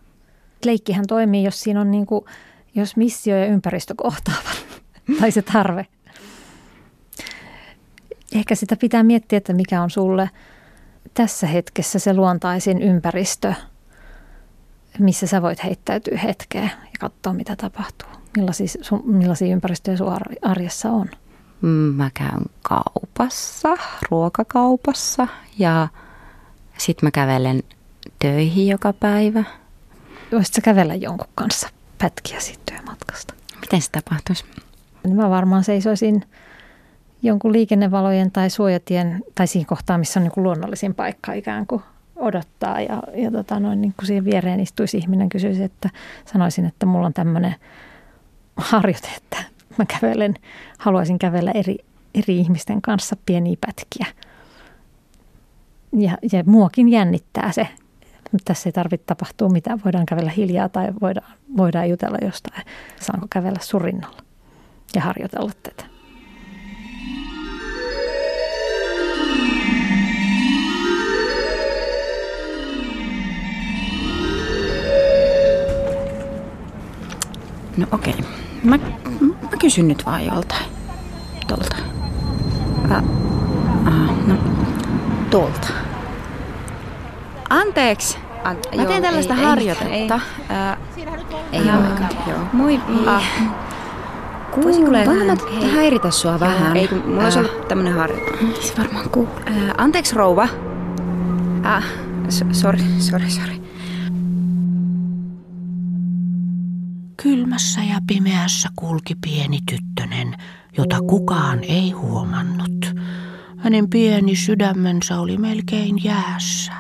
Leikkihän 0.66 1.08
toimii, 1.08 1.44
jos 1.44 1.60
siinä 1.62 1.82
on 1.82 1.92
niin 1.92 2.06
kuin, 2.06 2.26
jos 2.76 2.98
missio 2.98 3.38
ja 3.38 3.46
ympäristö 3.46 3.94
kohtaavat, 3.98 4.66
tai 5.20 5.32
se 5.32 5.42
tarve. 5.42 5.86
Ehkä 8.32 8.56
sitä 8.56 8.76
pitää 8.76 9.04
miettiä, 9.04 9.38
että 9.38 9.54
mikä 9.54 9.82
on 9.82 9.90
sulle 9.90 10.30
tässä 11.14 11.48
hetkessä 11.48 12.00
se 12.00 12.14
luontaisin 12.14 12.82
ympäristö, 12.82 13.54
missä 15.00 15.28
sä 15.28 15.42
voit 15.42 15.64
heittäytyä 15.64 16.18
hetkeä 16.18 16.64
ja 16.64 17.00
katsoa, 17.00 17.34
mitä 17.34 17.56
tapahtuu. 17.56 18.10
Millaisia, 18.38 18.68
sun, 18.82 19.04
millaisia 19.06 19.48
ympäristöjä 19.54 19.98
sun 19.98 20.14
ar- 20.14 20.36
arjessa 20.42 20.92
on. 20.92 21.10
Mm, 21.62 21.70
Mä 21.70 22.10
käyn 22.14 22.46
kaupassa, 22.62 23.78
ruokakaupassa 24.10 25.28
ja 25.60 25.88
sitten 26.78 27.08
mä 27.08 27.12
kävelen 27.12 27.64
töihin 28.20 28.68
joka 28.68 28.94
päivä. 28.94 29.44
Voisitko 30.32 30.56
sä 30.56 30.62
kävellä 30.62 30.96
jonkun 30.96 31.28
kanssa 31.36 31.70
pätkiä 31.98 32.40
siitä 32.40 32.62
työmatkasta? 32.72 33.34
Miten 33.62 33.82
se 33.82 33.92
tapahtuisi? 33.92 34.46
Niin 35.04 35.16
mä 35.16 35.30
varmaan 35.30 35.64
seisoisin 35.64 36.24
jonkun 37.22 37.52
liikennevalojen 37.52 38.32
tai 38.32 38.50
suojatien 38.50 39.24
tai 39.36 39.48
siinä 39.48 39.68
kohtaa, 39.68 39.98
missä 39.98 40.20
on 40.20 40.24
niin 40.24 40.32
kuin 40.32 40.44
luonnollisin 40.44 40.96
paikka 40.96 41.34
ikään 41.34 41.68
kuin 41.68 41.82
odottaa. 42.16 42.82
Ja, 42.82 43.04
ja 43.16 43.32
tota 43.32 43.60
noin, 43.60 43.82
niin 43.82 43.94
kuin 43.98 44.08
siihen 44.08 44.26
viereen 44.26 44.60
istuisi 44.60 44.98
ihminen, 44.98 45.30
kysyisi, 45.30 45.64
että 45.64 45.90
sanoisin, 46.26 46.66
että 46.66 46.86
mulla 46.86 47.06
on 47.06 47.14
tämmöinen 47.14 47.56
harjoite, 48.58 49.08
että 49.18 49.38
mä 49.78 49.86
kävelen, 49.86 50.34
haluaisin 50.78 51.20
kävellä 51.20 51.52
eri, 51.52 51.78
eri 52.16 52.38
ihmisten 52.38 52.82
kanssa 52.82 53.16
pieniä 53.26 53.56
pätkiä. 53.62 54.06
Ja, 55.98 56.18
ja 56.32 56.44
muakin 56.46 56.90
jännittää 56.90 57.52
se. 57.52 57.68
Tässä 58.46 58.70
ei 58.70 58.74
tarvitse 58.74 59.06
tapahtua 59.06 59.50
mitään. 59.50 59.80
Voidaan 59.86 60.06
kävellä 60.06 60.32
hiljaa 60.32 60.70
tai 60.70 60.88
voidaan, 61.02 61.34
voidaan 61.58 61.90
jutella 61.90 62.18
jostain. 62.22 62.64
Saanko 63.00 63.28
kävellä 63.30 63.60
sun 63.62 63.82
rinnalla 63.82 64.22
ja 64.96 65.02
harjoitella 65.02 65.52
tätä. 65.64 65.86
No 77.78 77.88
okei. 77.92 78.14
Mä, 78.64 78.80
mä 79.56 79.60
kysyn 79.60 79.88
nyt 79.88 80.06
vaan 80.06 80.26
joltain. 80.26 80.66
Tolta. 81.48 81.76
Ä, 82.92 82.96
ah, 83.86 84.28
no, 84.28 84.36
tuolta. 85.30 85.68
Anteeksi. 87.50 88.18
An- 88.44 88.58
Mä 88.76 88.82
joo, 88.82 88.86
teen 88.86 89.02
tällaista 89.02 89.34
ei- 89.34 89.40
ei 89.40 89.46
harjoitetta. 89.46 89.90
mitään, 90.00 90.22
Ää, 90.50 90.78
Ei, 91.52 91.60
ei 91.62 91.70
ää, 91.70 91.78
olekaan. 91.80 92.10
Joo. 92.28 92.38
Moi. 92.54 92.80
Ah, 93.06 93.24
mä 94.58 94.64
Voinko 94.64 94.92
mä 94.92 94.98
vähän- 95.06 95.38
hei. 95.62 95.72
häiritä 95.72 96.12
sua 96.12 96.40
vähän? 96.40 96.78
Ei, 96.78 96.88
kun 96.88 97.04
mulla 97.06 97.24
olisi 97.24 97.40
Ää, 97.40 97.46
ollut 97.46 97.68
tämmönen 97.68 97.94
harjoitus. 97.94 98.68
Se 98.68 98.74
varmaan 98.82 99.10
kuuluu. 99.10 99.32
Ää, 99.46 99.54
anteeksi 99.78 100.16
rouva. 100.16 100.48
Ah, 101.64 101.84
so- 102.30 102.46
sorry, 102.52 102.80
sorry, 103.00 103.26
Kylmässä 107.26 107.82
ja 107.84 108.00
pimeässä 108.08 108.70
kulki 108.76 109.16
pieni 109.16 109.60
tyttönen, 109.70 110.34
jota 110.78 111.02
kukaan 111.02 111.60
ei 111.64 111.92
huomannut. 111.92 112.96
Hänen 113.58 113.90
pieni 113.90 114.36
sydämensä 114.36 115.20
oli 115.20 115.38
melkein 115.38 116.04
jäässä. 116.04 116.72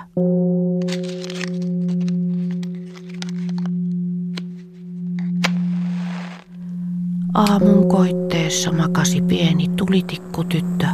Aamun 7.34 7.90
koitteessa 7.90 8.72
makasi 8.72 9.22
pieni 9.22 9.68
tulitikkutyttö, 9.68 10.88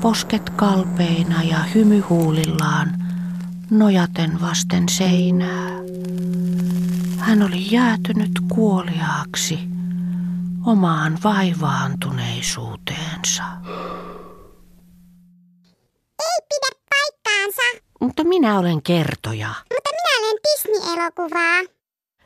posket 0.00 0.50
kalpeina 0.50 1.42
ja 1.42 1.58
hymyhuulillaan, 1.74 2.92
nojaten 3.70 4.40
vasten 4.40 4.88
seinää. 4.88 5.70
Hän 7.26 7.42
oli 7.42 7.70
jäätynyt 7.72 8.30
kuoliaaksi 8.54 9.58
omaan 10.66 11.18
vaivaantuneisuuteensa. 11.24 13.42
Ei 16.20 16.38
pidä 16.48 16.70
paikkaansa, 16.90 17.62
Mutta 18.00 18.24
minä 18.24 18.58
olen 18.58 18.82
kertoja. 18.82 19.48
mutta 19.48 19.90
minä 19.92 20.18
olen 20.18 20.36
Disney-elokuvaa. 20.44 21.60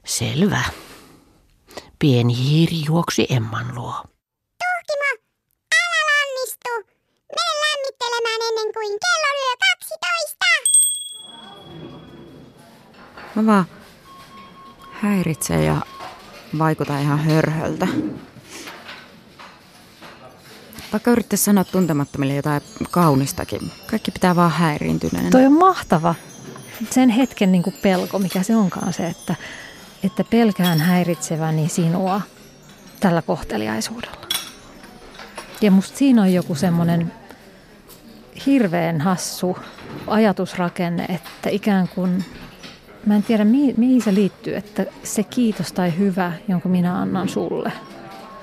Selvä. 0.06 0.62
Pieni 1.98 2.36
hiiri 2.36 2.84
juoksi 2.86 3.26
Emman 3.30 3.74
luo. 3.74 3.94
Tuhkimo, 4.60 5.10
älä 5.74 6.00
lannistu. 6.10 6.70
Mene 7.36 7.52
lämmittelemään 7.64 8.40
ennen 8.48 8.70
kuin 8.74 8.92
kello 9.04 9.30
lyö 9.38 9.54
12. 9.80 10.46
Mä 13.34 13.46
vaan 13.46 13.66
häiritsen 15.02 15.64
ja 15.64 15.76
vaikutan 16.58 17.00
ihan 17.00 17.18
hörhöltä. 17.18 17.88
Vaikka 20.92 21.10
yrittäisi 21.10 21.44
sanoa 21.44 21.64
tuntemattomille 21.64 22.34
jotain 22.34 22.62
kaunistakin, 22.90 23.72
kaikki 23.90 24.10
pitää 24.10 24.36
vaan 24.36 24.50
häiriintyneenä. 24.50 25.30
Toi 25.30 25.46
on 25.46 25.58
mahtava. 25.58 26.14
Sen 26.90 27.08
hetken 27.08 27.52
niin 27.52 27.62
pelko, 27.82 28.18
mikä 28.18 28.42
se 28.42 28.56
onkaan 28.56 28.92
se, 28.92 29.06
että, 29.06 29.34
että 30.02 30.24
pelkään 30.24 30.80
häiritseväni 30.80 31.68
sinua 31.68 32.20
tällä 33.00 33.22
kohteliaisuudella. 33.22 34.28
Ja 35.60 35.70
musta 35.70 35.98
siinä 35.98 36.22
on 36.22 36.32
joku 36.32 36.54
semmoinen 36.54 37.12
hirveän 38.46 39.00
hassu 39.00 39.58
ajatusrakenne, 40.06 41.04
että 41.04 41.50
ikään 41.50 41.88
kuin, 41.88 42.24
mä 43.08 43.16
en 43.16 43.22
tiedä 43.22 43.44
mihin, 43.44 43.74
mihin 43.76 44.02
se 44.02 44.14
liittyy, 44.14 44.56
että 44.56 44.86
se 45.02 45.22
kiitos 45.22 45.72
tai 45.72 45.98
hyvä, 45.98 46.32
jonka 46.48 46.68
minä 46.68 47.00
annan 47.00 47.28
sulle, 47.28 47.72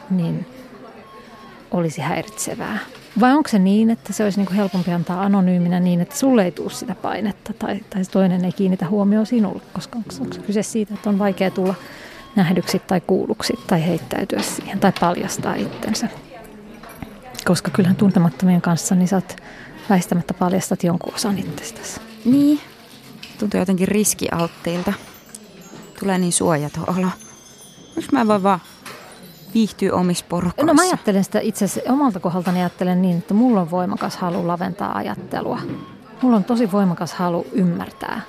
niin 0.10 0.46
olisi 1.72 2.02
häiritsevää. 2.02 2.78
Vai 3.20 3.34
onko 3.34 3.50
se 3.50 3.60
niin, 3.60 3.90
että 3.90 4.14
se 4.14 4.24
olisi 4.24 4.40
niin 4.40 4.46
kuin 4.46 4.56
helpompi 4.56 4.92
antaa 4.92 5.22
anonyyminä 5.22 5.80
niin, 5.80 6.02
että 6.02 6.18
sulle 6.18 6.46
ei 6.46 6.52
tule 6.52 6.70
sitä 6.70 6.96
painetta 6.96 7.54
tai, 7.54 7.80
tai 7.90 8.04
se 8.04 8.12
toinen 8.12 8.46
ei 8.46 8.52
kiinnitä 8.52 8.88
huomioon 8.88 9.26
sinulle, 9.26 9.62
koska 9.74 9.98
onko, 9.98 10.14
onko 10.22 10.34
se 10.34 10.42
kyse 10.42 10.64
siitä, 10.64 10.94
että 10.94 11.10
on 11.10 11.20
vaikea 11.20 11.52
tulla 11.52 11.76
nähdyksi 12.36 12.80
tai 12.80 13.02
kuulluksi 13.02 13.54
tai 13.68 13.86
heittäytyä 13.88 14.42
siihen 14.42 14.80
tai 14.80 14.94
paljastaa 15.00 15.56
itsensä. 15.56 16.08
Koska 17.46 17.72
kyllähän 17.72 17.96
tuntemattomien 17.96 18.62
kanssa 18.62 18.96
niin 18.96 19.08
sä 19.08 19.16
oot 19.16 19.36
väistämättä 19.90 20.34
paljastat 20.34 20.84
jonkun 20.84 21.14
osan 21.14 21.40
itsestäsi. 21.40 22.02
Niin, 22.26 22.60
tuntuu 23.40 23.60
jotenkin 23.60 23.88
riskialttiilta. 23.88 24.94
Tulee 26.00 26.18
niin 26.18 26.34
suojaton 26.34 26.98
olo. 26.98 27.08
Jos 27.96 28.12
mä 28.12 28.28
voin 28.28 28.44
vaan 28.44 28.60
viihtyä 29.54 29.94
omissa 29.94 30.26
porukoissa. 30.30 30.66
No 30.66 30.74
mä 30.74 30.82
ajattelen 30.82 31.24
sitä 31.24 31.40
itse 31.40 31.66
asiassa 31.66 31.94
omalta 31.94 32.20
kohdaltani 32.20 32.60
ajattelen 32.60 33.02
niin, 33.02 33.18
että 33.18 33.34
mulla 33.34 33.62
on 33.62 33.72
voimakas 33.72 34.18
halu 34.18 34.48
laventaa 34.48 34.98
ajattelua. 34.98 35.60
Mulla 36.22 36.38
on 36.38 36.44
tosi 36.44 36.72
voimakas 36.72 37.14
halu 37.14 37.48
ymmärtää. 37.52 38.22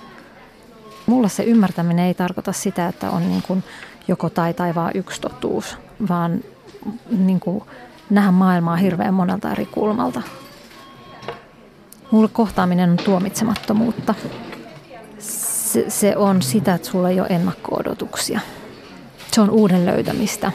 Mulla 1.07 1.29
se 1.29 1.43
ymmärtäminen 1.43 2.05
ei 2.05 2.15
tarkoita 2.15 2.53
sitä, 2.53 2.87
että 2.87 3.11
on 3.11 3.29
niin 3.29 3.43
kuin 3.43 3.65
joko 4.09 4.31
tai 4.31 4.55
tai 4.55 4.75
vaan 4.75 4.91
yksi 4.95 5.21
totuus, 5.21 5.77
vaan 6.09 6.41
niin 7.11 7.41
kuin 7.41 7.65
nähdä 8.11 8.31
maailmaa 8.31 8.77
hirveän 8.77 9.15
monelta 9.15 9.53
eri 9.53 9.67
kulmalta. 9.67 10.23
Mulle 12.11 12.29
kohtaaminen 12.29 12.91
on 12.91 12.97
tuomitsemattomuutta. 12.97 14.15
Se, 15.77 15.85
se 15.91 16.17
on 16.17 16.43
sitä, 16.43 16.75
että 16.75 16.89
sulla 16.89 17.11
ei 17.11 17.21
ole 17.21 17.29
ennakko-odotuksia. 17.29 18.41
Se 19.33 19.41
on 19.41 19.51
uuden 19.51 19.87
löytämistä 19.87 20.53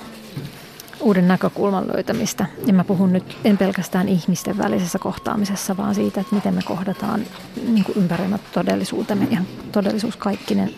uuden 1.02 1.28
näkökulman 1.28 1.88
löytämistä. 1.88 2.46
Ja 2.66 2.74
mä 2.74 2.84
puhun 2.84 3.14
nyt 3.14 3.38
en 3.44 3.58
pelkästään 3.58 4.10
ihmisten 4.10 4.58
välisessä 4.58 5.00
kohtaamisessa, 5.00 5.78
vaan 5.78 5.96
siitä, 5.96 6.22
että 6.22 6.36
miten 6.36 6.54
me 6.54 6.62
kohdataan 6.66 7.22
niin 7.68 7.86
ympäröimät 7.96 8.42
todellisuutemme 8.54 9.28
ja 9.32 9.42
todellisuus 9.72 10.16
kaikkinen 10.18 10.70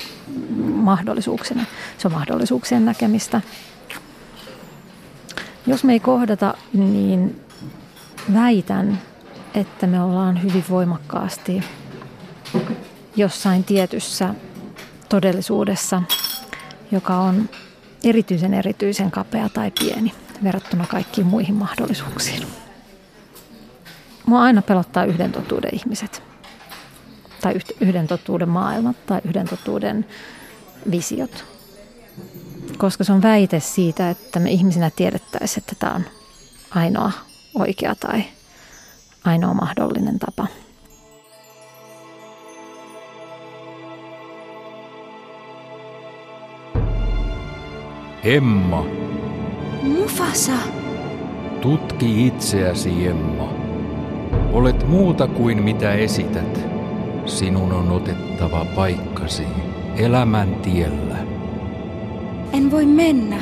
mahdollisuuksina. 0.65 1.65
Se 1.97 2.07
on 2.07 2.12
mahdollisuuksien 2.12 2.85
näkemistä. 2.85 3.41
Jos 5.67 5.83
me 5.83 5.93
ei 5.93 6.00
kohdata, 6.00 6.53
niin 6.73 7.41
väitän, 8.33 9.01
että 9.53 9.88
me 9.88 10.01
ollaan 10.01 10.43
hyvin 10.43 10.65
voimakkaasti 10.69 11.63
jossain 13.15 13.63
tietyssä 13.63 14.36
todellisuudessa, 15.10 16.01
joka 16.91 17.17
on 17.17 17.50
erityisen 18.03 18.53
erityisen 18.53 19.12
kapea 19.12 19.50
tai 19.50 19.72
pieni 19.79 20.13
verrattuna 20.43 20.86
kaikkiin 20.88 21.27
muihin 21.27 21.55
mahdollisuuksiin. 21.55 22.48
Mua 24.25 24.41
aina 24.41 24.62
pelottaa 24.62 25.05
yhden 25.05 25.32
totuuden 25.32 25.75
ihmiset. 25.75 26.24
Tai 27.41 27.53
yhden 27.79 28.08
totuuden 28.08 28.50
maailmat 28.50 29.05
tai 29.05 29.22
yhden 29.25 29.48
totuuden 29.48 30.05
visiot. 30.91 31.46
Koska 32.77 33.03
se 33.03 33.13
on 33.13 33.22
väite 33.22 33.60
siitä, 33.60 34.10
että 34.10 34.39
me 34.39 34.51
ihmisinä 34.51 34.89
tiedettäisiin, 34.96 35.63
että 35.63 35.75
tämä 35.79 35.93
on 35.93 36.05
ainoa 36.70 37.12
oikea 37.55 37.96
tai 37.96 38.24
ainoa 39.24 39.53
mahdollinen 39.53 40.20
tapa. 40.20 40.48
Emma, 48.24 48.86
Mufasa. 49.82 50.51
tutki 51.62 52.27
itseäsi, 52.27 53.08
Emma. 53.08 53.50
Olet 54.53 54.88
muuta 54.88 55.27
kuin 55.27 55.63
mitä 55.63 55.94
esität. 55.94 56.60
Sinun 57.25 57.72
on 57.72 57.92
otettava 57.92 58.65
paikkasi 58.75 59.44
elämän 59.96 60.56
tiellä. 60.56 61.15
En 62.53 62.72
voi 62.72 62.86
mennä. 62.86 63.39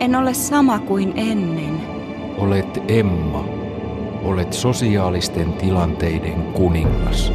En 0.00 0.16
ole 0.16 0.34
sama 0.34 0.78
kuin 0.78 1.12
ennen. 1.16 1.80
Olet 2.38 2.82
Emma. 2.88 3.44
Olet 4.24 4.52
sosiaalisten 4.52 5.52
tilanteiden 5.52 6.42
kuningas. 6.42 7.32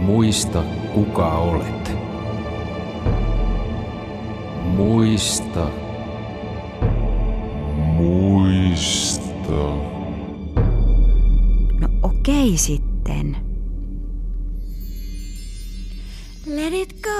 Muista, 0.00 0.62
kuka 0.94 1.28
olet. 1.32 2.05
Muista. 4.76 5.66
Muista. 7.76 9.50
No 11.80 11.88
okei 12.02 12.58
sitten. 12.58 13.36
Let 16.46 16.72
it 16.72 17.02
go, 17.02 17.10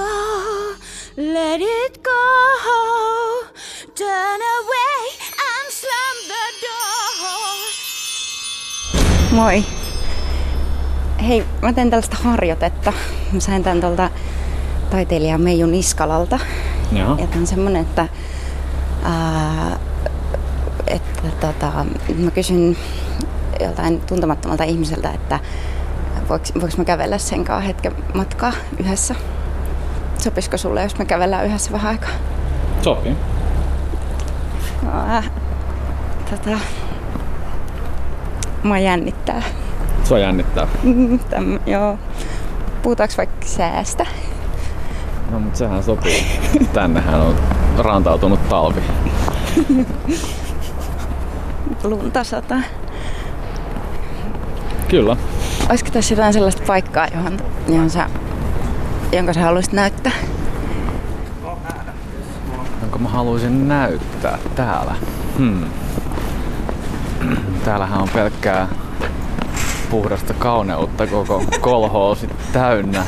let 1.16 1.60
it 1.60 2.02
go. 2.04 2.10
Turn 3.98 4.40
away 4.58 5.08
and 5.38 5.70
slam 5.70 6.16
the 6.28 6.44
door. 6.66 7.68
Moi. 9.30 9.64
Hei, 11.26 11.44
mä 11.62 11.72
teen 11.72 11.90
tällaista 11.90 12.16
harjoitetta. 12.16 12.92
Mä 13.32 13.40
sain 13.40 13.62
tän 13.62 13.80
tuolta 13.80 14.10
taiteilija 14.90 15.38
Meiju 15.38 15.66
Niskalalta. 15.66 16.38
Joo. 16.93 17.16
Tää 17.16 17.26
on 17.40 17.47
semmonen, 17.47 17.83
että, 17.83 18.09
ää, 19.02 19.78
että 20.87 21.23
tota, 21.40 21.73
mä 22.19 22.31
kysyn 22.31 22.76
joltain 23.61 24.00
tuntemattomalta 24.00 24.64
ihmiseltä, 24.64 25.11
että 25.11 25.40
voiko, 26.28 26.45
voiko 26.61 26.75
mä 26.78 26.85
kävellä 26.85 27.19
sen 27.19 27.45
kanssa 27.45 27.66
hetken 27.66 27.93
matkaa 28.14 28.52
yhdessä. 28.78 29.14
Sopisiko 30.19 30.57
sulle, 30.57 30.83
jos 30.83 30.99
me 30.99 31.05
kävellään 31.05 31.47
yhdessä 31.47 31.73
vähän 31.73 31.90
aikaa? 31.93 32.11
Sopii. 32.83 33.16
Ää, 34.93 35.23
tota, 36.31 36.59
mua 38.62 38.79
jännittää. 38.79 39.42
Sua 40.05 40.18
jännittää. 40.18 40.68
Mm, 40.83 41.18
Täm, 41.18 41.59
joo. 41.66 41.99
Puhutaanko 42.83 43.14
vaikka 43.16 43.46
säästä? 43.46 44.07
No 45.30 45.40
mutta 45.40 45.58
sehän 45.58 45.82
sopii. 45.82 46.26
Tännehän 46.72 47.20
on 47.20 47.34
rantautunut 47.78 48.48
talvi. 48.48 48.80
Lunta 51.84 52.24
sataa. 52.24 52.60
Kyllä. 54.88 55.16
Olisiko 55.68 55.90
tässä 55.90 56.14
jotain 56.14 56.32
sellaista 56.32 56.62
paikkaa, 56.66 57.06
johon, 57.14 57.38
johon 57.68 57.90
sä, 57.90 58.10
jonka 59.12 59.32
sä 59.32 59.40
haluaisit 59.40 59.72
näyttää? 59.72 60.12
Jonka 62.80 62.98
mä 62.98 63.08
haluaisin 63.08 63.68
näyttää 63.68 64.38
täällä. 64.54 64.94
Hmm. 65.38 65.64
Täällähän 67.64 68.00
on 68.00 68.08
pelkkää 68.08 68.68
puhdasta 69.90 70.34
kauneutta 70.34 71.06
koko 71.06 71.44
kolhoosi 71.60 72.28
täynnä. 72.52 73.04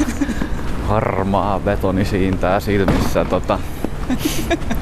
Harmaa 0.89 1.61
betoni 1.61 2.05
siintää 2.05 2.61
silmissä. 2.61 3.25
Tota. 3.25 3.59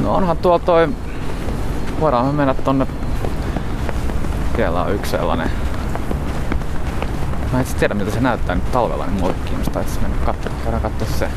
No 0.00 0.14
onhan 0.14 0.36
tuo 0.36 0.58
toi... 0.58 0.88
Voidaan 2.00 2.26
me 2.26 2.32
mennä 2.32 2.54
tonne... 2.54 2.86
Siellä 4.56 4.82
on 4.82 4.94
yksi 4.94 5.10
sellainen... 5.10 5.50
Mä 7.52 7.58
en 7.58 7.60
itse 7.60 7.76
tiedä 7.76 7.94
miltä 7.94 8.10
se 8.10 8.20
näyttää 8.20 8.54
nyt 8.54 8.72
talvella, 8.72 9.06
niin 9.06 9.20
mulle 9.20 9.34
kiinnostaa, 9.44 9.82
että 9.82 10.00
mennä 10.00 10.16
katsoa, 10.24 10.52
käydään 10.62 10.82
katsoa 10.82 11.08
se. 11.18 11.28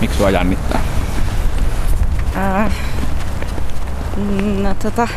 Miksi 0.00 0.18
sua 0.18 0.30
jännittää? 0.30 0.80
Ää, 2.34 2.70
no 4.62 4.74
tota... 4.82 5.08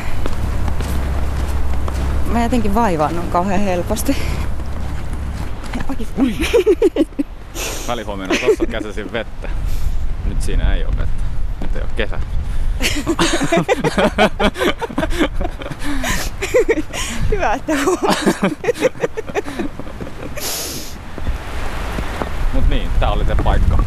Mä 2.32 2.44
jotenkin 2.44 2.76
vaivaannun 2.76 3.28
kauhean 3.32 3.60
helposti. 3.60 4.18
Välihuomiona 7.88 8.34
tossa 8.34 8.66
käsisin 8.66 9.12
vettä. 9.12 9.50
Nyt 10.26 10.42
siinä 10.42 10.74
ei 10.74 10.86
ole 10.86 10.98
vettä. 10.98 11.24
Nyt 11.62 11.76
ei 11.76 11.82
ole 11.82 11.90
kesä. 11.96 12.20
Hyvä, 17.32 17.54
että. 17.54 17.74
Mut 22.54 22.70
niin, 22.70 22.90
tää 23.00 23.12
oli 23.12 23.26
se 23.26 23.36
paikka. 23.44 23.78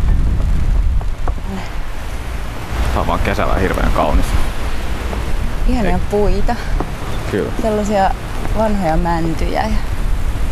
Tää 2.93 3.01
on 3.01 3.07
vaan 3.07 3.21
kesällä 3.21 3.55
hirveän 3.55 3.93
kaunis. 3.93 4.25
Ihania 5.69 5.99
puita. 6.11 6.57
Kyllä. 7.31 7.53
Sellaisia 7.63 8.11
vanhoja 8.59 8.97
mäntyjä. 8.97 9.65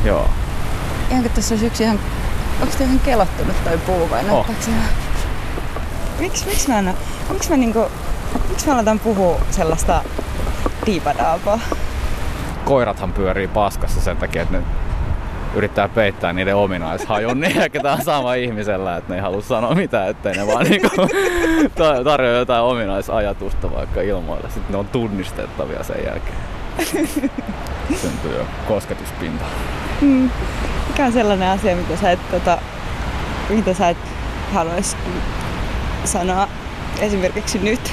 Joo. 0.05 0.31
Ihan 1.13 1.23
kuin 1.23 1.33
tässä 1.35 1.55
olisi 1.55 1.67
yksi 1.67 1.83
ihan... 1.83 1.99
Onko 2.63 2.75
toi 2.79 2.87
ihan 2.87 3.01
kelottunut 3.01 3.65
toi 3.65 3.79
puu 3.79 4.11
vai 4.11 4.21
Oh. 4.31 4.47
ihan... 4.69 4.83
Miksi, 6.21 6.47
miksi 6.47 6.69
mä 6.69 6.79
en 6.79 6.95
Onks 7.31 7.51
mä 7.51 7.57
niinku... 7.57 7.87
Miksi 8.49 8.67
mä 8.67 8.75
aletaan 8.75 8.99
puhua 8.99 9.41
sellaista 9.51 10.05
diipadaapaa? 10.87 11.61
Koirathan 12.65 13.13
pyörii 13.13 13.49
paskassa 13.49 14.01
sen 14.01 14.17
takia, 14.17 14.43
että 14.43 14.57
ne 14.59 14.65
yrittää 15.55 15.89
peittää 15.89 16.33
niiden 16.33 16.57
ominaishajun, 16.57 17.41
niin 17.41 17.63
ehkä 17.63 17.81
tää 17.81 17.93
on 17.93 18.05
sama 18.05 18.35
ihmisellä, 18.35 18.97
että 18.97 19.13
ne 19.13 19.17
ei 19.17 19.23
halua 19.23 19.43
sanoa 19.43 19.75
mitään, 19.75 20.09
ettei 20.09 20.35
ne 20.37 20.47
vaan 20.47 20.67
niinku 20.67 20.89
ta- 21.77 22.05
tarjoa 22.05 22.39
jotain 22.39 22.63
ominaisajatusta 22.63 23.73
vaikka 23.75 24.01
ilmoille. 24.01 24.51
Sitten 24.51 24.73
ne 24.73 24.79
on 24.79 24.89
tunnistettavia 24.89 25.83
sen 25.83 26.05
jälkeen. 26.05 26.37
Syntyy 28.03 28.37
jo 28.39 28.47
kosketuspinta. 28.69 29.45
Mm. 30.01 30.31
Mikä 30.89 31.07
on 31.07 31.13
sellainen 31.13 31.49
asia, 31.49 31.77
mitä 31.77 31.97
sä 31.97 32.11
et, 32.11 32.31
tota, 32.31 32.59
mitä 33.49 33.75
sä 33.75 33.89
et 33.89 33.99
haluaisi 34.53 34.97
sanoa 36.05 36.49
esimerkiksi 37.01 37.59
nyt? 37.59 37.93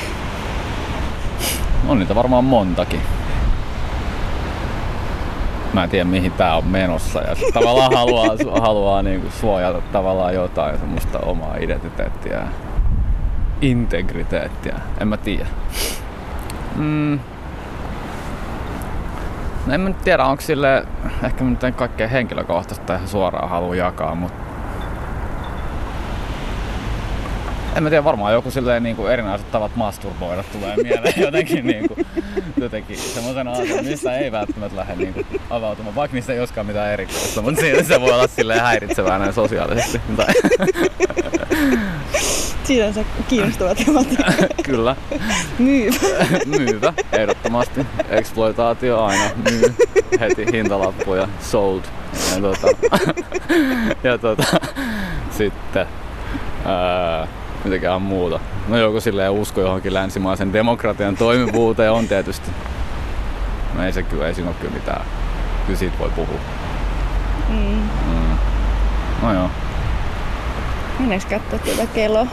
On 1.87 1.99
niitä 1.99 2.15
varmaan 2.15 2.43
montakin. 2.43 3.01
Mä 5.73 5.83
en 5.83 5.89
tiedä 5.89 6.05
mihin 6.05 6.31
tää 6.31 6.57
on 6.57 6.67
menossa 6.67 7.19
ja 7.21 7.35
tavallaan 7.53 7.93
haluaa, 7.93 8.61
haluaa 8.61 9.01
niinku 9.01 9.27
suojata 9.39 9.81
tavallaan 9.81 10.33
jotain 10.33 10.79
semmoista 10.79 11.19
omaa 11.19 11.55
identiteettiä 11.59 12.47
integriteettiä. 13.61 14.79
En 15.01 15.07
mä 15.07 15.17
tiedä. 15.17 15.45
Mm. 16.75 17.19
No 19.69 19.75
en 19.75 19.81
mä 19.81 19.89
nyt 19.89 20.01
tiedä, 20.01 20.25
onko 20.25 20.41
sille, 20.41 20.85
ehkä 21.23 21.43
mä 21.43 21.49
nyt 21.49 21.63
en 21.63 21.73
kaikkea 21.73 22.07
henkilökohtaista 22.07 22.95
ihan 22.95 23.07
suoraan 23.07 23.49
halua 23.49 23.75
jakaa, 23.75 24.15
mutta 24.15 24.37
en 27.75 27.83
mä 27.83 27.89
tiedä, 27.89 28.03
varmaan 28.03 28.33
joku 28.33 28.51
silleen 28.51 28.83
niin 28.83 28.95
kuin 28.95 29.11
erinäiset 29.11 29.51
tavat 29.51 29.75
masturboida 29.75 30.43
tulee 30.43 30.75
mieleen 30.83 31.13
jotenkin, 31.25 31.67
niin 31.67 31.87
kuin, 31.87 32.07
jotenkin 32.57 32.97
semmoisena 32.97 33.51
asiana, 33.51 33.81
mistä 33.81 34.17
ei 34.17 34.31
välttämättä 34.31 34.77
lähde 34.77 34.95
niin 34.95 35.13
kuin, 35.13 35.25
avautumaan, 35.49 35.95
vaikka 35.95 36.15
niistä 36.15 36.33
ei 36.33 36.39
olisikaan 36.39 36.67
mitään 36.67 36.93
erikoista, 36.93 37.41
mutta 37.41 37.61
siinä 37.61 37.83
se 37.83 38.01
voi 38.01 38.11
olla 38.11 38.27
silleen 38.27 38.61
häiritsevää 38.61 39.19
näin 39.19 39.33
sosiaalisesti. 39.33 40.01
Sinänsä 42.69 43.05
kiinnostavat 43.27 43.77
teemat. 43.85 44.07
Kyllä. 44.63 44.95
Myyvä. 45.59 45.97
Myyvä, 46.57 46.93
ehdottomasti. 47.11 47.85
Exploitaatio 48.09 49.03
aina 49.03 49.23
myy 49.49 49.75
heti 50.19 50.45
hintalappuja, 50.51 51.27
sold. 51.41 51.81
Ja, 52.35 52.41
tota, 52.41 52.67
ja 54.09 54.17
tota, 54.17 54.43
sitten 55.31 55.87
ää, 56.65 57.27
mitäkään 57.63 58.01
muuta. 58.01 58.39
No 58.67 58.77
joku 58.77 59.01
silleen 59.01 59.31
usko 59.31 59.61
johonkin 59.61 59.93
länsimaisen 59.93 60.53
demokratian 60.53 61.17
toimivuuteen 61.17 61.91
on 61.91 62.07
tietysti. 62.07 62.51
No 63.73 63.85
ei 63.85 63.93
se 63.93 64.03
kyllä, 64.03 64.27
ei 64.27 64.33
siinä 64.33 64.49
ole 64.49 64.57
kyllä 64.59 64.73
mitään. 64.73 65.05
Kyllä 65.65 65.79
siitä 65.79 65.99
voi 65.99 66.09
puhua. 66.09 66.39
Mm. 67.49 67.89
Mm. 68.07 68.37
No 69.21 69.33
joo. 69.33 69.49
Mennäänkö 70.99 71.25
katsoa 71.29 71.59
tuota 71.59 71.93
kelloa? 71.93 72.27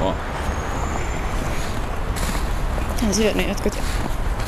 Joo. 0.00 0.14
Hän 3.02 3.14
syönyt 3.14 3.48
jotkut 3.48 3.78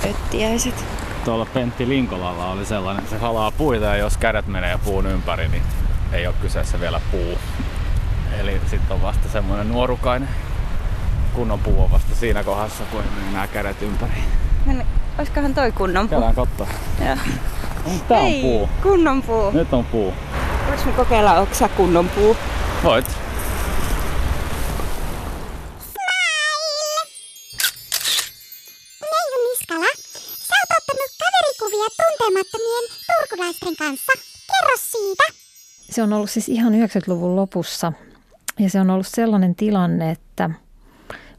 öttiäiset. 0.05 0.85
Tuolla 1.25 1.47
Pentti 1.47 1.89
Linkolalla 1.89 2.51
oli 2.51 2.67
sellainen, 2.67 3.09
se 3.09 3.19
halaa 3.19 3.51
puita 3.51 3.85
ja 3.85 3.97
jos 3.97 4.17
kädet 4.17 4.47
menee 4.47 4.79
puun 4.85 5.07
ympäri, 5.07 5.49
niin 5.49 5.63
ei 6.13 6.27
ole 6.27 6.35
kyseessä 6.43 6.81
vielä 6.81 7.01
puu. 7.11 7.39
Eli 8.41 8.61
sitten 8.71 8.97
on 8.97 9.03
vasta 9.03 9.29
semmoinen 9.29 9.69
nuorukainen 9.69 10.29
kunnon 11.35 11.59
puu 11.59 11.83
on 11.83 11.91
vasta 11.91 12.15
siinä 12.15 12.45
kohdassa, 12.45 12.85
kun 12.91 13.01
ei 13.01 13.33
nämä 13.33 13.47
kädet 13.47 13.83
ympäri. 13.83 14.13
Olisikohan 15.19 15.55
toi 15.55 15.73
kunnon 15.73 16.09
puu? 16.09 16.19
Käydään 16.21 16.35
katsoa. 16.35 16.67
Joo. 17.07 17.17
Tää 18.09 18.19
on 18.19 18.25
Hei, 18.25 18.43
puu. 18.43 18.69
kunnon 18.83 19.23
puu. 19.23 19.51
Nyt 19.51 19.73
on 19.73 19.85
puu. 19.85 20.15
Voinko 20.67 20.85
me 20.87 20.93
kokeilla, 20.93 21.33
onko 21.33 21.69
kunnon 21.77 22.09
puu? 22.09 22.37
Voit. 22.85 23.24
Se 35.95 36.03
on 36.03 36.13
ollut 36.13 36.31
siis 36.31 36.49
ihan 36.49 36.73
90-luvun 36.73 37.37
lopussa. 37.37 37.93
Ja 38.59 38.71
se 38.71 38.81
on 38.81 38.91
ollut 38.91 39.07
sellainen 39.07 39.55
tilanne, 39.55 40.11
että 40.11 40.51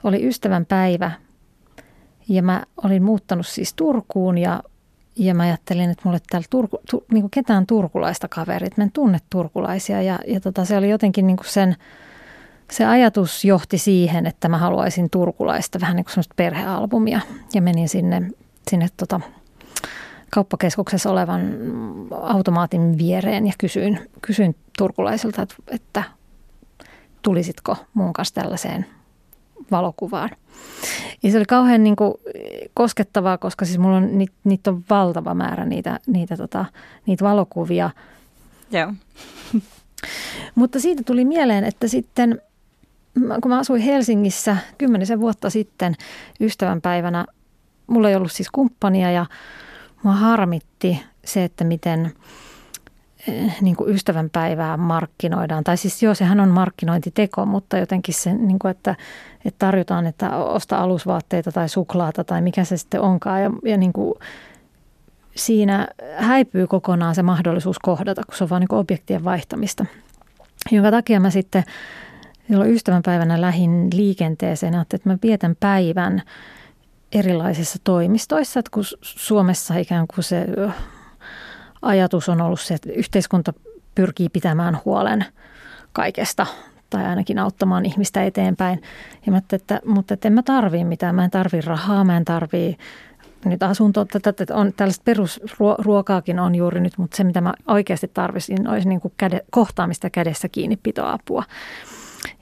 oli 0.03 0.27
ystävän 0.27 0.65
päivä. 0.65 1.11
Ja 2.29 2.43
mä 2.43 2.63
olin 2.83 3.03
muuttanut 3.03 3.47
siis 3.47 3.73
Turkuun 3.73 4.37
ja, 4.37 4.63
ja 5.15 5.35
mä 5.35 5.43
ajattelin, 5.43 5.89
että 5.89 6.01
mulle 6.05 6.19
täällä 6.29 6.47
Turku, 6.49 6.77
tu, 6.91 7.05
niin 7.11 7.21
kuin 7.21 7.31
ketään 7.31 7.67
turkulaista 7.67 8.27
kaverit, 8.27 8.77
mä 8.77 8.83
en 8.83 8.91
tunne 8.91 9.19
turkulaisia. 9.29 10.01
Ja, 10.01 10.19
ja 10.27 10.39
tota, 10.39 10.65
se 10.65 10.77
oli 10.77 10.89
jotenkin 10.89 11.27
niin 11.27 11.37
kuin 11.37 11.49
sen, 11.49 11.75
se 12.71 12.85
ajatus 12.85 13.45
johti 13.45 13.77
siihen, 13.77 14.25
että 14.25 14.49
mä 14.49 14.57
haluaisin 14.57 15.09
turkulaista 15.09 15.81
vähän 15.81 15.95
niin 15.95 16.05
kuin 16.05 16.11
semmoista 16.11 16.35
perhealbumia. 16.35 17.19
Ja 17.53 17.61
menin 17.61 17.89
sinne, 17.89 18.31
sinne 18.69 18.87
tota, 18.97 19.21
kauppakeskuksessa 20.35 21.11
olevan 21.11 21.41
automaatin 22.11 22.97
viereen 22.97 23.47
ja 23.47 23.53
kysyin, 23.57 23.99
kysyin 24.21 24.55
turkulaisilta, 24.77 25.41
että, 25.41 25.55
että 25.67 26.03
tulisitko 27.21 27.77
mun 27.93 28.13
kanssa 28.13 28.35
tällaiseen 28.35 28.85
valokuvaan. 29.71 30.29
Ja 31.23 31.31
se 31.31 31.37
oli 31.37 31.45
kauhean 31.45 31.83
niin 31.83 31.95
kuin 31.95 32.13
koskettavaa, 32.73 33.37
koska 33.37 33.65
siis 33.65 33.77
mulla 33.77 33.97
on, 33.97 34.17
niitä, 34.17 34.33
niitä 34.43 34.71
on 34.71 34.83
valtava 34.89 35.33
määrä 35.33 35.65
niitä, 35.65 35.99
niitä, 36.07 36.37
tota, 36.37 36.65
niitä 37.05 37.25
valokuvia. 37.25 37.89
Joo. 38.71 38.93
Mutta 40.55 40.79
siitä 40.79 41.03
tuli 41.03 41.25
mieleen, 41.25 41.63
että 41.63 41.87
sitten 41.87 42.41
kun 43.41 43.51
mä 43.51 43.59
asuin 43.59 43.81
Helsingissä 43.81 44.57
kymmenisen 44.77 45.19
vuotta 45.19 45.49
sitten 45.49 45.95
ystävänpäivänä, 46.41 47.25
mulla 47.87 48.09
ei 48.09 48.15
ollut 48.15 48.31
siis 48.31 48.51
kumppania 48.51 49.11
ja 49.11 49.25
mua 50.05 50.13
harmitti 50.13 51.03
se, 51.25 51.43
että 51.43 51.63
miten 51.63 52.11
niin 53.61 53.75
kuin 53.75 53.95
ystävänpäivää 53.95 54.77
markkinoidaan. 54.77 55.63
Tai 55.63 55.77
siis 55.77 56.03
joo, 56.03 56.13
sehän 56.13 56.39
on 56.39 56.49
markkinointiteko, 56.49 57.45
mutta 57.45 57.77
jotenkin 57.77 58.13
se, 58.13 58.33
niin 58.33 58.59
kuin 58.59 58.71
että, 58.71 58.95
että 59.45 59.65
tarjotaan, 59.65 60.05
että 60.05 60.37
osta 60.37 60.77
alusvaatteita 60.77 61.51
tai 61.51 61.69
suklaata 61.69 62.23
tai 62.23 62.41
mikä 62.41 62.63
se 62.63 62.77
sitten 62.77 63.01
onkaan. 63.01 63.43
Ja, 63.43 63.51
ja 63.63 63.77
niin 63.77 63.93
kuin 63.93 64.13
siinä 65.35 65.87
häipyy 66.17 66.67
kokonaan 66.67 67.15
se 67.15 67.23
mahdollisuus 67.23 67.79
kohdata, 67.79 68.23
kun 68.23 68.35
se 68.37 68.43
on 68.43 68.49
vain 68.49 68.61
niin 68.61 68.79
objektien 68.79 69.23
vaihtamista. 69.23 69.85
Jonka 70.71 70.91
takia 70.91 71.19
mä 71.19 71.29
sitten 71.29 71.63
silloin 72.47 72.71
ystävänpäivänä 72.71 73.41
lähin 73.41 73.87
liikenteeseen 73.93 74.73
ja 74.73 74.79
ajattelin, 74.79 74.99
että 74.99 75.09
mä 75.09 75.17
vietän 75.23 75.55
päivän 75.59 76.21
erilaisissa 77.11 77.79
toimistoissa, 77.83 78.59
että 78.59 78.71
kun 78.71 78.83
Suomessa 79.01 79.75
ikään 79.75 80.07
kuin 80.07 80.23
se 80.23 80.45
ajatus 81.81 82.29
on 82.29 82.41
ollut 82.41 82.59
se, 82.59 82.73
että 82.73 82.91
yhteiskunta 82.91 83.53
pyrkii 83.95 84.29
pitämään 84.29 84.77
huolen 84.85 85.25
kaikesta 85.93 86.45
tai 86.89 87.05
ainakin 87.05 87.39
auttamaan 87.39 87.85
ihmistä 87.85 88.23
eteenpäin. 88.23 88.81
Ja 89.25 89.31
mä 89.31 89.41
että, 89.53 89.81
mutta 89.85 90.13
että 90.13 90.27
en 90.27 90.33
mä 90.33 90.43
tarvii 90.43 90.85
mitään, 90.85 91.15
mä 91.15 91.23
en 91.23 91.31
tarvii 91.31 91.61
rahaa, 91.61 92.03
mä 92.03 92.17
en 92.17 92.25
tarvii 92.25 92.77
nyt 93.45 93.63
asuntoa, 93.63 94.05
että 94.15 94.55
on 94.55 94.73
tällaista 94.73 95.03
perusruokaakin 95.05 96.39
on 96.39 96.55
juuri 96.55 96.79
nyt, 96.79 96.97
mutta 96.97 97.17
se 97.17 97.23
mitä 97.23 97.41
mä 97.41 97.53
oikeasti 97.67 98.07
tarvisin 98.13 98.67
olisi 98.67 98.89
niin 98.89 99.01
kuin 99.01 99.13
käde, 99.17 99.41
kohtaamista 99.51 100.09
kädessä 100.09 100.49
kiinni 100.49 100.77
pitoapua. 100.83 101.43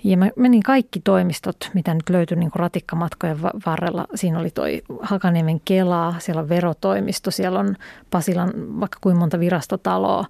Ja 0.03 0.17
mä 0.17 0.29
menin 0.35 0.63
kaikki 0.63 1.01
toimistot, 1.03 1.55
mitä 1.73 1.93
nyt 1.93 2.09
löytyi 2.09 2.37
niin 2.37 2.51
kuin 2.51 2.59
ratikkamatkojen 2.59 3.41
varrella. 3.41 4.07
Siinä 4.15 4.39
oli 4.39 4.49
toi 4.49 4.81
Hakaniemen 5.01 5.61
Kela, 5.65 6.15
siellä 6.19 6.41
on 6.41 6.49
verotoimisto, 6.49 7.31
siellä 7.31 7.59
on 7.59 7.75
Pasilan 8.09 8.51
vaikka 8.79 8.97
kuinka 9.01 9.19
monta 9.19 9.39
virastotaloa, 9.39 10.25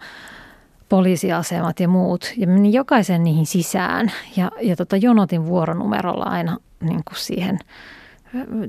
poliisiasemat 0.90 1.80
ja 1.80 1.88
muut. 1.88 2.34
Ja 2.38 2.48
menin 2.48 2.74
jokaisen 2.74 3.24
niihin 3.24 3.46
sisään 3.46 4.12
ja, 4.38 4.52
ja 4.62 4.76
tota, 4.76 4.98
jonotin 4.98 5.46
vuoronumerolla 5.46 6.26
aina 6.26 6.58
niin 6.82 7.02
kuin 7.08 7.18
siihen 7.18 7.60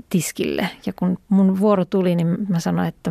tiskille. 0.09 0.69
Ja 0.87 0.93
kun 0.93 1.19
mun 1.29 1.61
vuoro 1.61 1.85
tuli, 1.85 2.14
niin 2.14 2.37
mä 2.49 2.61
sanoin, 2.61 2.88
että 2.88 3.11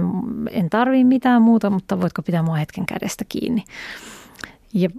en 0.51 0.69
tarvii 0.69 1.03
mitään 1.03 1.41
muuta, 1.41 1.69
mutta 1.69 2.01
voitko 2.01 2.21
pitää 2.21 2.43
mua 2.43 2.55
hetken 2.55 2.85
kädestä 2.85 3.25
kiinni. 3.29 3.63
Ja 4.73 4.89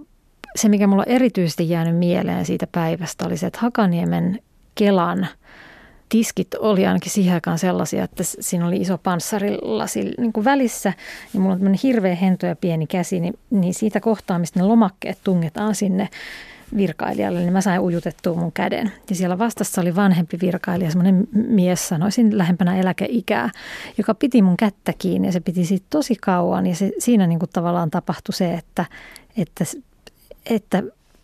se, 0.55 0.69
mikä 0.69 0.87
mulla 0.87 1.03
on 1.07 1.13
erityisesti 1.13 1.69
jäänyt 1.69 1.97
mieleen 1.97 2.45
siitä 2.45 2.67
päivästä, 2.71 3.25
oli 3.25 3.37
se, 3.37 3.47
että 3.47 3.59
Hakaniemen 3.61 4.39
Kelan 4.75 5.27
tiskit 6.09 6.53
oli 6.59 6.85
ainakin 6.85 7.11
siihen 7.11 7.33
aikaan 7.33 7.59
sellaisia, 7.59 8.03
että 8.03 8.23
siinä 8.23 8.67
oli 8.67 8.77
iso 8.77 8.97
panssarilasi 8.97 10.13
niin 10.17 10.33
kuin 10.33 10.45
välissä 10.45 10.93
ja 11.33 11.39
mulla 11.39 11.53
on 11.53 11.59
tämmöinen 11.59 11.79
hirveä 11.83 12.15
hento 12.15 12.45
ja 12.45 12.55
pieni 12.55 12.87
käsi, 12.87 13.19
niin, 13.19 13.33
niin 13.49 13.73
siitä 13.73 13.99
kohtaa, 13.99 14.39
mistä 14.39 14.59
ne 14.59 14.65
lomakkeet 14.65 15.17
tungetaan 15.23 15.75
sinne 15.75 16.09
virkailijalle, 16.77 17.39
niin 17.39 17.53
mä 17.53 17.61
sain 17.61 17.81
ujutettua 17.81 18.35
mun 18.35 18.51
käden. 18.51 18.91
Ja 19.09 19.15
siellä 19.15 19.37
vastassa 19.37 19.81
oli 19.81 19.95
vanhempi 19.95 20.37
virkailija, 20.41 20.91
semmoinen 20.91 21.27
mies, 21.33 21.87
sanoisin 21.87 22.37
lähempänä 22.37 22.77
eläkeikää, 22.77 23.49
joka 23.97 24.13
piti 24.13 24.41
mun 24.41 24.57
kättä 24.57 24.93
kiinni 24.97 25.27
ja 25.27 25.31
se 25.31 25.39
piti 25.39 25.65
siitä 25.65 25.85
tosi 25.89 26.15
kauan. 26.15 26.67
Ja 26.67 26.75
se, 26.75 26.91
siinä 26.99 27.27
niin 27.27 27.39
kuin 27.39 27.49
tavallaan 27.53 27.91
tapahtui 27.91 28.33
se, 28.33 28.53
että, 28.53 28.85
että 29.37 29.65
että 30.49 30.83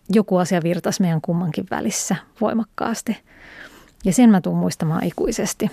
joku 0.10 0.38
asia 0.38 0.64
virtasi 0.64 1.02
meidän 1.02 1.22
kummankin 1.22 1.66
välissä 1.72 2.16
voimakkaasti. 2.42 3.18
Ja 4.06 4.14
sen 4.14 4.30
mä 4.30 4.42
tuun 4.42 4.58
muistamaan 4.58 5.04
ikuisesti. 5.04 5.72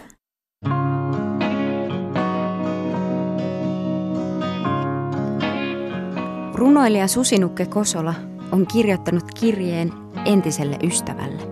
Runoilija 6.54 7.08
Susinukke 7.08 7.66
Kosola 7.66 8.14
on 8.52 8.66
kirjoittanut 8.66 9.24
kirjeen 9.40 9.92
entiselle 10.24 10.76
ystävälle. 10.82 11.42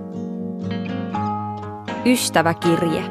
Ystäväkirje. 2.06 3.04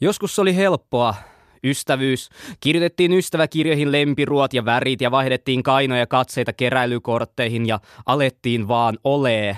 Joskus 0.00 0.38
oli 0.38 0.56
helppoa 0.56 1.14
Ystävyys. 1.66 2.28
Kirjoitettiin 2.60 3.12
ystäväkirjoihin 3.12 3.92
lempiruot 3.92 4.54
ja 4.54 4.64
värit 4.64 5.00
ja 5.00 5.10
vaihdettiin 5.10 5.62
kainoja 5.62 6.06
katseita 6.06 6.52
keräilykortteihin 6.52 7.66
ja 7.66 7.80
alettiin 8.06 8.68
vaan 8.68 8.98
olee. 9.04 9.56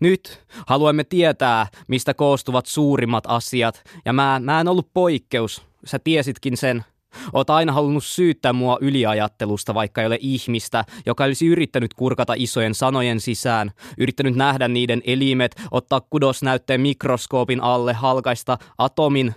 Nyt 0.00 0.44
haluamme 0.66 1.04
tietää, 1.04 1.66
mistä 1.88 2.14
koostuvat 2.14 2.66
suurimmat 2.66 3.24
asiat, 3.28 3.84
ja 4.04 4.12
mä, 4.12 4.40
mä 4.44 4.60
en 4.60 4.68
ollut 4.68 4.88
poikkeus. 4.94 5.62
Sä 5.84 5.98
tiesitkin 5.98 6.56
sen. 6.56 6.84
Oot 7.32 7.50
aina 7.50 7.72
halunnut 7.72 8.04
syyttää 8.04 8.52
mua 8.52 8.78
yliajattelusta, 8.80 9.74
vaikka 9.74 10.00
ei 10.00 10.06
ole 10.06 10.18
ihmistä, 10.20 10.84
joka 11.06 11.24
olisi 11.24 11.46
yrittänyt 11.46 11.94
kurkata 11.94 12.34
isojen 12.36 12.74
sanojen 12.74 13.20
sisään, 13.20 13.70
yrittänyt 13.98 14.34
nähdä 14.34 14.68
niiden 14.68 15.02
elimet, 15.04 15.56
ottaa 15.70 16.00
kudosnäytteen 16.00 16.80
mikroskoopin 16.80 17.60
alle, 17.60 17.92
halkaista 17.92 18.58
atomin 18.78 19.34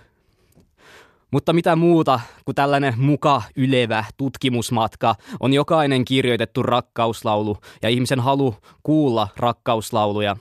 Mutta 1.30 1.52
mitä 1.52 1.76
muuta 1.76 2.20
kuin 2.44 2.54
tällainen 2.54 2.94
muka 2.96 3.42
ylevä 3.56 4.04
tutkimusmatka 4.16 5.14
on 5.40 5.52
jokainen 5.52 6.04
kirjoitettu 6.04 6.62
rakkauslaulu 6.62 7.56
ja 7.82 7.88
ihmisen 7.88 8.20
halu 8.20 8.54
kuulla 8.82 9.28
rakkauslauluja. 9.36 10.36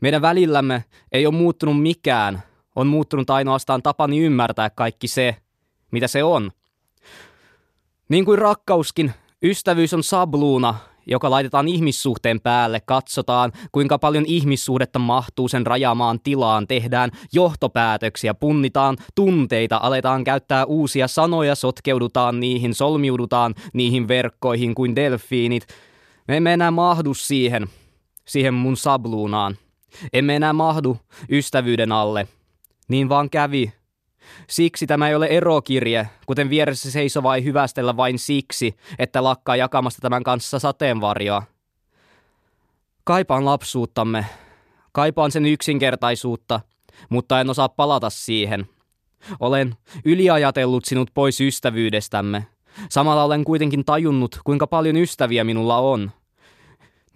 Meidän 0.00 0.22
välillämme 0.22 0.84
ei 1.12 1.26
ole 1.26 1.34
muuttunut 1.34 1.82
mikään, 1.82 2.42
on 2.76 2.86
muuttunut 2.86 3.30
ainoastaan 3.30 3.82
tapani 3.82 4.18
ymmärtää 4.18 4.70
kaikki 4.70 5.08
se, 5.08 5.36
mitä 5.90 6.06
se 6.06 6.24
on. 6.24 6.52
Niin 8.08 8.24
kuin 8.24 8.38
rakkauskin, 8.38 9.12
ystävyys 9.42 9.94
on 9.94 10.02
sabluuna, 10.02 10.74
joka 11.06 11.30
laitetaan 11.30 11.68
ihmissuhteen 11.68 12.40
päälle, 12.40 12.80
katsotaan 12.80 13.52
kuinka 13.72 13.98
paljon 13.98 14.24
ihmissuhdetta 14.26 14.98
mahtuu 14.98 15.48
sen 15.48 15.66
rajamaan 15.66 16.20
tilaan, 16.20 16.66
tehdään 16.66 17.10
johtopäätöksiä, 17.32 18.34
punnitaan 18.34 18.96
tunteita, 19.14 19.80
aletaan 19.82 20.24
käyttää 20.24 20.64
uusia 20.64 21.08
sanoja, 21.08 21.54
sotkeudutaan 21.54 22.40
niihin, 22.40 22.74
solmiudutaan 22.74 23.54
niihin 23.72 24.08
verkkoihin 24.08 24.74
kuin 24.74 24.96
delfiinit. 24.96 25.66
Me 26.28 26.36
emme 26.36 26.52
enää 26.52 26.70
mahdu 26.70 27.14
siihen, 27.14 27.66
siihen 28.24 28.54
mun 28.54 28.76
sabluunaan. 28.76 29.56
Emme 30.12 30.36
enää 30.36 30.52
mahdu 30.52 30.96
ystävyyden 31.30 31.92
alle. 31.92 32.28
Niin 32.88 33.08
vaan 33.08 33.30
kävi. 33.30 33.72
Siksi 34.48 34.86
tämä 34.86 35.08
ei 35.08 35.14
ole 35.14 35.26
erokirje, 35.26 36.08
kuten 36.26 36.50
vieressä 36.50 36.90
seisova 36.90 37.36
ei 37.36 37.44
hyvästellä 37.44 37.96
vain 37.96 38.18
siksi, 38.18 38.76
että 38.98 39.24
lakkaa 39.24 39.56
jakamasta 39.56 40.00
tämän 40.02 40.22
kanssa 40.22 40.58
sateenvarjoa. 40.58 41.42
Kaipaan 43.04 43.44
lapsuuttamme. 43.44 44.26
Kaipaan 44.92 45.30
sen 45.30 45.46
yksinkertaisuutta, 45.46 46.60
mutta 47.08 47.40
en 47.40 47.50
osaa 47.50 47.68
palata 47.68 48.10
siihen. 48.10 48.68
Olen 49.40 49.74
yliajatellut 50.04 50.84
sinut 50.84 51.10
pois 51.14 51.40
ystävyydestämme. 51.40 52.46
Samalla 52.90 53.24
olen 53.24 53.44
kuitenkin 53.44 53.84
tajunnut, 53.84 54.40
kuinka 54.44 54.66
paljon 54.66 54.96
ystäviä 54.96 55.44
minulla 55.44 55.78
on– 55.78 56.10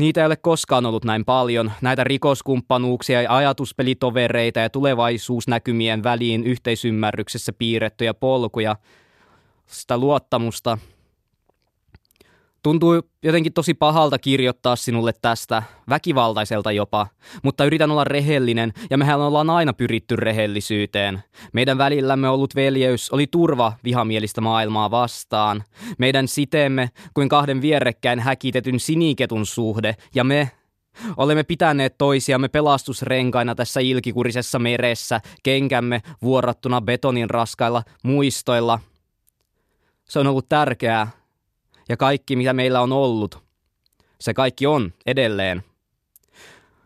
Niitä 0.00 0.20
ei 0.20 0.26
ole 0.26 0.36
koskaan 0.36 0.86
ollut 0.86 1.04
näin 1.04 1.24
paljon, 1.24 1.72
näitä 1.80 2.04
rikoskumppanuuksia 2.04 3.22
ja 3.22 3.36
ajatuspelitovereita 3.36 4.60
ja 4.60 4.70
tulevaisuusnäkymien 4.70 6.02
väliin 6.02 6.44
yhteisymmärryksessä 6.44 7.52
piirrettyjä 7.52 8.14
polkuja, 8.14 8.76
sitä 9.66 9.98
luottamusta. 9.98 10.78
Tuntuu 12.62 13.02
jotenkin 13.22 13.52
tosi 13.52 13.74
pahalta 13.74 14.18
kirjoittaa 14.18 14.76
sinulle 14.76 15.12
tästä, 15.22 15.62
väkivaltaiselta 15.88 16.72
jopa, 16.72 17.06
mutta 17.42 17.64
yritän 17.64 17.90
olla 17.90 18.04
rehellinen 18.04 18.72
ja 18.90 18.98
mehän 18.98 19.20
ollaan 19.20 19.50
aina 19.50 19.72
pyritty 19.72 20.16
rehellisyyteen. 20.16 21.22
Meidän 21.52 21.78
välillämme 21.78 22.28
ollut 22.28 22.54
veljeys 22.54 23.10
oli 23.10 23.26
turva 23.26 23.72
vihamielistä 23.84 24.40
maailmaa 24.40 24.90
vastaan. 24.90 25.64
Meidän 25.98 26.28
siteemme 26.28 26.90
kuin 27.14 27.28
kahden 27.28 27.62
vierekkäin 27.62 28.20
häkitetyn 28.20 28.80
siniketun 28.80 29.46
suhde 29.46 29.96
ja 30.14 30.24
me 30.24 30.50
Olemme 31.16 31.42
pitäneet 31.42 31.98
toisiamme 31.98 32.48
pelastusrenkaina 32.48 33.54
tässä 33.54 33.80
ilkikurisessa 33.80 34.58
meressä, 34.58 35.20
kenkämme 35.42 36.02
vuorattuna 36.22 36.80
betonin 36.80 37.30
raskailla 37.30 37.82
muistoilla. 38.04 38.80
Se 40.08 40.18
on 40.18 40.26
ollut 40.26 40.48
tärkeää, 40.48 41.10
ja 41.90 41.96
kaikki, 41.96 42.36
mitä 42.36 42.52
meillä 42.52 42.80
on 42.80 42.92
ollut. 42.92 43.42
Se 44.20 44.34
kaikki 44.34 44.66
on 44.66 44.92
edelleen. 45.06 45.62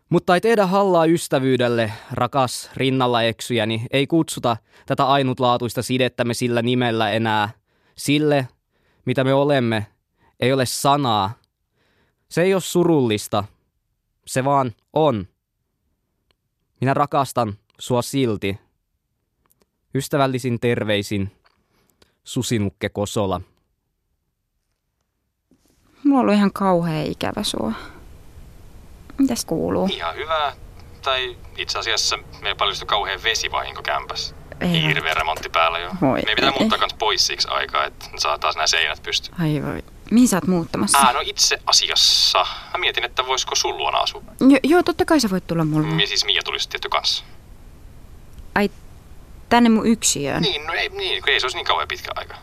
Mutta 0.09 0.35
ei 0.35 0.41
tehdä 0.41 0.67
hallaa 0.67 1.05
ystävyydelle, 1.07 1.93
rakas 2.13 2.71
rinnalla 2.77 3.23
eksyjäni, 3.23 3.87
ei 3.91 4.07
kutsuta 4.07 4.57
tätä 4.87 5.07
ainutlaatuista 5.07 5.83
sidettämme 5.83 6.35
sillä 6.35 6.63
nimellä 6.63 7.11
enää. 7.11 7.51
Sille, 7.99 8.49
mitä 9.05 9.25
me 9.25 9.35
olemme, 9.35 9.87
ei 10.41 10.53
ole 10.53 10.67
sanaa. 10.67 11.33
Se 12.29 12.43
ei 12.43 12.55
ole 12.55 12.63
surullista. 12.63 13.45
Se 14.27 14.45
vaan 14.45 14.73
on. 14.93 15.29
Minä 16.81 16.95
rakastan 16.95 17.59
sua 17.79 18.03
silti. 18.03 18.59
Ystävällisin 19.95 20.61
terveisin 20.61 21.31
Susinukke 22.25 22.89
Kosola. 22.89 23.41
Mulla 26.05 26.19
on 26.19 26.21
ollut 26.21 26.35
ihan 26.35 26.53
kauhea 26.53 27.03
ikävä 27.03 27.43
sua. 27.43 27.73
Mitäs 29.19 29.45
kuuluu? 29.45 29.89
Ihan 29.93 30.15
hyvää. 30.15 30.53
Tai 31.03 31.37
itse 31.57 31.79
asiassa 31.79 32.19
me 32.43 32.55
paljastui 32.55 32.87
kauhean 32.87 33.23
vesivahinko 33.23 33.83
kämpäs. 33.83 34.35
Ei 34.61 34.83
Hirveä 34.83 35.15
remontti 35.15 35.49
päällä 35.49 35.79
jo. 35.79 35.91
Voi 36.01 36.23
me 36.27 36.35
pitää 36.35 36.51
ei. 36.51 36.59
muuttaa 36.59 36.79
kans 36.79 36.95
pois 36.95 37.27
siksi 37.27 37.49
aikaa, 37.49 37.85
että 37.85 38.07
saa 38.17 38.39
taas 38.39 38.57
nämä 38.57 38.67
seinät 38.67 39.03
pystyyn. 39.03 39.41
Ai 39.41 39.63
voi. 39.63 39.83
Mihin 40.11 40.29
sä 40.29 40.37
oot 40.37 40.47
muuttamassa? 40.47 40.99
Ah, 40.99 41.15
no 41.15 41.21
itse 41.23 41.59
asiassa. 41.67 42.47
Mä 42.73 42.79
mietin, 42.79 43.05
että 43.05 43.27
voisiko 43.27 43.55
sun 43.55 43.77
luona 43.77 43.99
asua. 43.99 44.23
Jo, 44.41 44.59
joo, 44.63 44.83
totta 44.83 45.05
kai 45.05 45.21
sä 45.21 45.31
voit 45.31 45.47
tulla 45.47 45.65
mulle. 45.65 46.03
Ja 46.03 46.07
siis 46.07 46.25
Mia 46.25 46.43
tulisi 46.43 46.69
tietty 46.69 46.89
kanssa. 46.89 47.25
Ai, 48.55 48.71
tänne 49.49 49.69
mun 49.69 49.87
yksiöön. 49.87 50.43
Niin, 50.43 50.67
no 50.67 50.73
ei, 50.73 50.89
niin, 50.89 51.23
ei 51.27 51.41
se 51.41 51.47
olisi 51.47 51.57
niin 51.57 51.67
kauhean 51.67 51.89
pitkä 51.89 52.11
aika. 52.17 52.35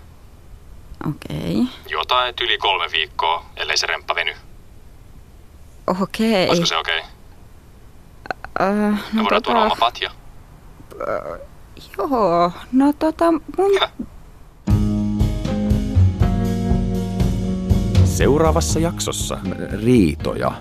Okei. 1.10 1.68
Jotain 1.90 2.34
yli 2.42 2.58
kolme 2.58 2.86
viikkoa, 2.92 3.46
ellei 3.56 3.78
se 3.78 3.88
remppa 3.88 4.16
veny. 4.16 4.34
Okei. 6.02 6.48
Olisiko 6.48 6.66
se 6.66 6.78
okei? 6.78 7.00
Okay? 7.00 7.12
Öö, 8.62 8.92
Me 8.92 8.98
no 9.14 9.24
voidaan 9.24 9.44
tuoda 9.44 9.60
oma 9.60 9.70
tota, 9.70 9.80
patja. 9.80 10.12
joo, 11.98 12.52
no 12.72 12.94
tota, 12.94 13.32
mun... 13.32 13.80
Seuraavassa 18.06 18.80
jaksossa 18.80 19.38
riitoja. 19.84 20.52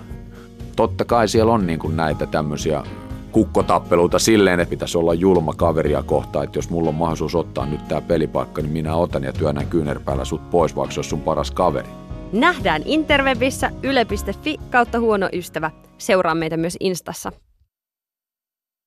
Totta 0.75 1.05
kai 1.05 1.27
siellä 1.27 1.53
on 1.53 1.67
niin 1.67 1.79
kuin 1.79 1.95
näitä 1.95 2.25
tämmöisiä 2.25 2.83
kukkotappeluita 3.31 4.19
silleen, 4.19 4.59
että 4.59 4.69
pitäisi 4.69 4.97
olla 4.97 5.13
julma 5.13 5.53
kaveria 5.53 6.03
kohtaan, 6.03 6.45
että 6.45 6.57
jos 6.57 6.69
mulla 6.69 6.89
on 6.89 6.95
mahdollisuus 6.95 7.35
ottaa 7.35 7.65
nyt 7.65 7.87
tämä 7.87 8.01
pelipaikka, 8.01 8.61
niin 8.61 8.71
minä 8.71 8.95
otan 8.95 9.23
ja 9.23 9.33
työnnän 9.33 9.67
kyynärpäällä 9.67 10.25
sut 10.25 10.49
pois, 10.49 10.75
vaikka 10.75 10.93
se 10.93 10.99
olisi 10.99 11.09
sun 11.09 11.21
paras 11.21 11.51
kaveri. 11.51 11.89
Nähdään 12.33 12.81
interwebissä 12.85 13.71
yle.fi 13.83 14.57
kautta 14.69 14.99
huono 14.99 15.29
ystävä. 15.33 15.71
Seuraa 15.97 16.35
meitä 16.35 16.57
myös 16.57 16.77
Instassa. 16.79 17.31